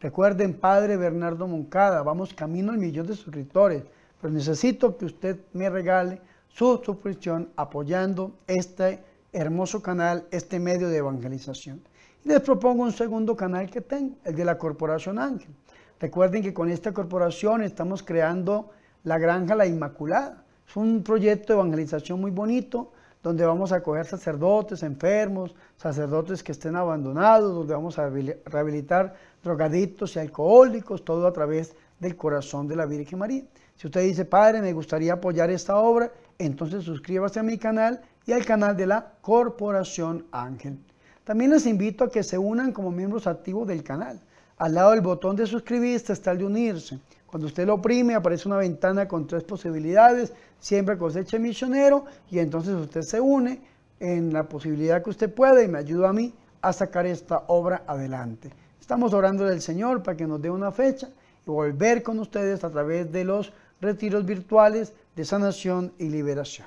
Recuerden, 0.00 0.54
Padre 0.54 0.96
Bernardo 0.96 1.48
Moncada, 1.48 2.04
vamos 2.04 2.32
camino 2.32 2.70
al 2.70 2.78
millón 2.78 3.08
de 3.08 3.16
suscriptores, 3.16 3.82
pero 4.20 4.32
necesito 4.32 4.96
que 4.96 5.06
usted 5.06 5.40
me 5.54 5.68
regale 5.70 6.20
su 6.46 6.80
suscripción 6.84 7.48
apoyando 7.56 8.36
este 8.46 9.02
hermoso 9.32 9.82
canal, 9.82 10.24
este 10.30 10.60
medio 10.60 10.88
de 10.88 10.98
evangelización. 10.98 11.82
Y 12.24 12.28
les 12.28 12.40
propongo 12.40 12.84
un 12.84 12.92
segundo 12.92 13.36
canal 13.36 13.68
que 13.68 13.80
tengo, 13.80 14.14
el 14.22 14.36
de 14.36 14.44
la 14.44 14.56
Corporación 14.56 15.18
Ángel. 15.18 15.50
Recuerden 15.98 16.44
que 16.44 16.54
con 16.54 16.70
esta 16.70 16.92
corporación 16.92 17.64
estamos 17.64 18.04
creando 18.04 18.70
la 19.02 19.18
Granja 19.18 19.56
La 19.56 19.66
Inmaculada. 19.66 20.44
Es 20.68 20.76
un 20.76 21.02
proyecto 21.02 21.54
de 21.54 21.58
evangelización 21.58 22.20
muy 22.20 22.30
bonito 22.30 22.92
donde 23.22 23.44
vamos 23.44 23.72
a 23.72 23.76
acoger 23.76 24.06
sacerdotes 24.06 24.82
enfermos, 24.82 25.54
sacerdotes 25.76 26.42
que 26.42 26.52
estén 26.52 26.76
abandonados, 26.76 27.54
donde 27.54 27.74
vamos 27.74 27.98
a 27.98 28.08
rehabilitar 28.08 29.14
drogadictos 29.42 30.16
y 30.16 30.20
alcohólicos, 30.20 31.04
todo 31.04 31.26
a 31.26 31.32
través 31.32 31.74
del 31.98 32.16
corazón 32.16 32.68
de 32.68 32.76
la 32.76 32.86
Virgen 32.86 33.18
María. 33.18 33.42
Si 33.76 33.86
usted 33.86 34.02
dice, 34.02 34.24
Padre, 34.24 34.60
me 34.60 34.72
gustaría 34.72 35.14
apoyar 35.14 35.50
esta 35.50 35.76
obra, 35.76 36.10
entonces 36.38 36.84
suscríbase 36.84 37.40
a 37.40 37.42
mi 37.42 37.58
canal 37.58 38.00
y 38.26 38.32
al 38.32 38.44
canal 38.44 38.76
de 38.76 38.86
la 38.86 39.12
Corporación 39.20 40.26
Ángel. 40.32 40.78
También 41.24 41.50
les 41.50 41.66
invito 41.66 42.04
a 42.04 42.10
que 42.10 42.22
se 42.22 42.38
unan 42.38 42.72
como 42.72 42.90
miembros 42.90 43.26
activos 43.26 43.68
del 43.68 43.82
canal. 43.82 44.20
Al 44.56 44.74
lado 44.74 44.92
del 44.92 45.00
botón 45.00 45.36
de 45.36 45.46
suscribirse 45.46 46.12
está 46.12 46.32
el 46.32 46.38
de 46.38 46.44
unirse. 46.44 46.98
Cuando 47.28 47.46
usted 47.46 47.66
lo 47.66 47.74
oprime 47.74 48.14
aparece 48.14 48.48
una 48.48 48.56
ventana 48.56 49.06
con 49.06 49.26
tres 49.26 49.44
posibilidades, 49.44 50.32
siempre 50.58 50.96
cosecha 50.96 51.38
misionero, 51.38 52.06
y 52.30 52.38
entonces 52.38 52.74
usted 52.74 53.02
se 53.02 53.20
une 53.20 53.60
en 54.00 54.32
la 54.32 54.48
posibilidad 54.48 55.02
que 55.02 55.10
usted 55.10 55.32
pueda 55.32 55.62
y 55.62 55.68
me 55.68 55.78
ayuda 55.78 56.08
a 56.08 56.12
mí 56.14 56.32
a 56.62 56.72
sacar 56.72 57.04
esta 57.04 57.44
obra 57.48 57.82
adelante. 57.86 58.50
Estamos 58.80 59.12
orando 59.12 59.44
del 59.44 59.60
Señor 59.60 60.02
para 60.02 60.16
que 60.16 60.26
nos 60.26 60.40
dé 60.40 60.48
una 60.48 60.72
fecha 60.72 61.10
y 61.46 61.50
volver 61.50 62.02
con 62.02 62.18
ustedes 62.18 62.64
a 62.64 62.70
través 62.70 63.12
de 63.12 63.24
los 63.24 63.52
retiros 63.82 64.24
virtuales 64.24 64.94
de 65.14 65.26
sanación 65.26 65.92
y 65.98 66.08
liberación. 66.08 66.66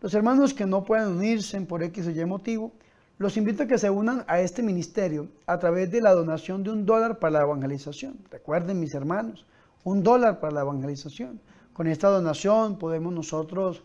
Los 0.00 0.14
hermanos 0.14 0.54
que 0.54 0.64
no 0.64 0.82
pueden 0.82 1.08
unirse 1.08 1.60
por 1.60 1.82
X 1.82 2.06
o 2.06 2.10
Y 2.10 2.24
motivo, 2.24 2.72
los 3.18 3.36
invito 3.36 3.64
a 3.64 3.66
que 3.66 3.76
se 3.76 3.90
unan 3.90 4.24
a 4.28 4.40
este 4.40 4.62
ministerio 4.62 5.28
a 5.44 5.58
través 5.58 5.90
de 5.90 6.00
la 6.00 6.14
donación 6.14 6.62
de 6.62 6.70
un 6.70 6.86
dólar 6.86 7.18
para 7.18 7.32
la 7.32 7.42
evangelización. 7.42 8.16
Recuerden, 8.30 8.80
mis 8.80 8.94
hermanos, 8.94 9.44
un 9.84 10.02
dólar 10.02 10.40
para 10.40 10.54
la 10.54 10.60
evangelización. 10.62 11.40
Con 11.72 11.86
esta 11.86 12.08
donación 12.08 12.78
podemos 12.78 13.12
nosotros 13.12 13.82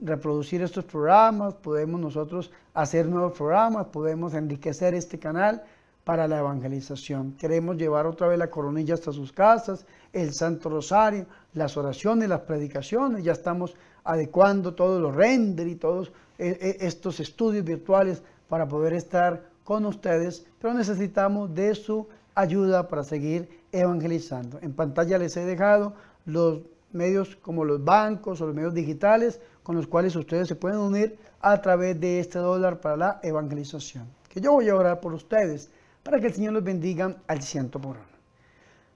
reproducir 0.00 0.62
estos 0.62 0.84
programas, 0.84 1.54
podemos 1.54 2.00
nosotros 2.00 2.50
hacer 2.74 3.06
nuevos 3.06 3.36
programas, 3.36 3.86
podemos 3.86 4.34
enriquecer 4.34 4.94
este 4.94 5.18
canal 5.18 5.62
para 6.04 6.26
la 6.26 6.38
evangelización. 6.38 7.32
Queremos 7.32 7.76
llevar 7.76 8.06
otra 8.06 8.28
vez 8.28 8.38
la 8.38 8.48
coronilla 8.48 8.94
hasta 8.94 9.12
sus 9.12 9.32
casas, 9.32 9.84
el 10.12 10.32
Santo 10.32 10.70
Rosario, 10.70 11.26
las 11.52 11.76
oraciones, 11.76 12.28
las 12.28 12.40
predicaciones. 12.40 13.24
Ya 13.24 13.32
estamos 13.32 13.74
adecuando 14.04 14.74
todos 14.74 15.02
los 15.02 15.14
render 15.14 15.66
y 15.66 15.74
todos 15.74 16.08
eh, 16.38 16.56
eh, 16.60 16.76
estos 16.80 17.20
estudios 17.20 17.64
virtuales 17.64 18.22
para 18.48 18.66
poder 18.66 18.94
estar 18.94 19.50
con 19.64 19.84
ustedes, 19.84 20.46
pero 20.58 20.72
necesitamos 20.72 21.54
de 21.54 21.74
su 21.74 22.08
ayuda 22.34 22.88
para 22.88 23.04
seguir 23.04 23.57
evangelizando. 23.72 24.58
En 24.62 24.72
pantalla 24.72 25.18
les 25.18 25.36
he 25.36 25.44
dejado 25.44 25.94
los 26.24 26.62
medios 26.92 27.36
como 27.36 27.64
los 27.64 27.84
bancos 27.84 28.40
o 28.40 28.46
los 28.46 28.54
medios 28.54 28.74
digitales 28.74 29.40
con 29.62 29.76
los 29.76 29.86
cuales 29.86 30.16
ustedes 30.16 30.48
se 30.48 30.56
pueden 30.56 30.78
unir 30.78 31.18
a 31.40 31.60
través 31.60 32.00
de 32.00 32.20
este 32.20 32.38
dólar 32.38 32.80
para 32.80 32.96
la 32.96 33.20
evangelización. 33.22 34.06
Que 34.28 34.40
yo 34.40 34.52
voy 34.52 34.68
a 34.68 34.74
orar 34.74 35.00
por 35.00 35.12
ustedes 35.12 35.70
para 36.02 36.20
que 36.20 36.28
el 36.28 36.34
Señor 36.34 36.54
los 36.54 36.64
bendiga 36.64 37.16
al 37.26 37.42
ciento 37.42 37.80
por 37.80 37.96
uno. 37.96 38.18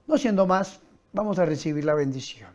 No 0.07 0.17
siendo 0.17 0.45
más, 0.47 0.79
vamos 1.11 1.39
a 1.39 1.45
recibir 1.45 1.85
la 1.85 1.93
bendición. 1.93 2.49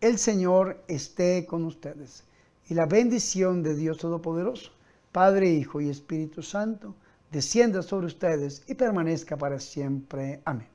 El 0.00 0.18
Señor 0.18 0.82
esté 0.88 1.46
con 1.46 1.64
ustedes 1.64 2.24
y 2.68 2.74
la 2.74 2.86
bendición 2.86 3.62
de 3.62 3.74
Dios 3.74 3.98
Todopoderoso, 3.98 4.72
Padre, 5.10 5.48
Hijo 5.50 5.80
y 5.80 5.88
Espíritu 5.88 6.42
Santo, 6.42 6.94
descienda 7.30 7.82
sobre 7.82 8.06
ustedes 8.06 8.62
y 8.68 8.74
permanezca 8.74 9.36
para 9.36 9.58
siempre. 9.58 10.40
Amén. 10.44 10.71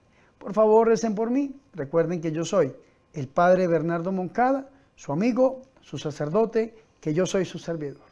Por 0.47 0.53
favor, 0.53 0.87
recen 0.87 1.13
por 1.13 1.29
mí. 1.29 1.59
Recuerden 1.73 2.21
que 2.21 2.31
yo 2.31 2.45
soy 2.45 2.73
el 3.11 3.27
Padre 3.27 3.67
Bernardo 3.67 4.13
Moncada, 4.13 4.69
su 4.95 5.11
amigo, 5.11 5.63
su 5.81 5.97
sacerdote, 5.97 6.73
que 7.01 7.13
yo 7.13 7.25
soy 7.25 7.43
su 7.43 7.59
servidor. 7.59 8.06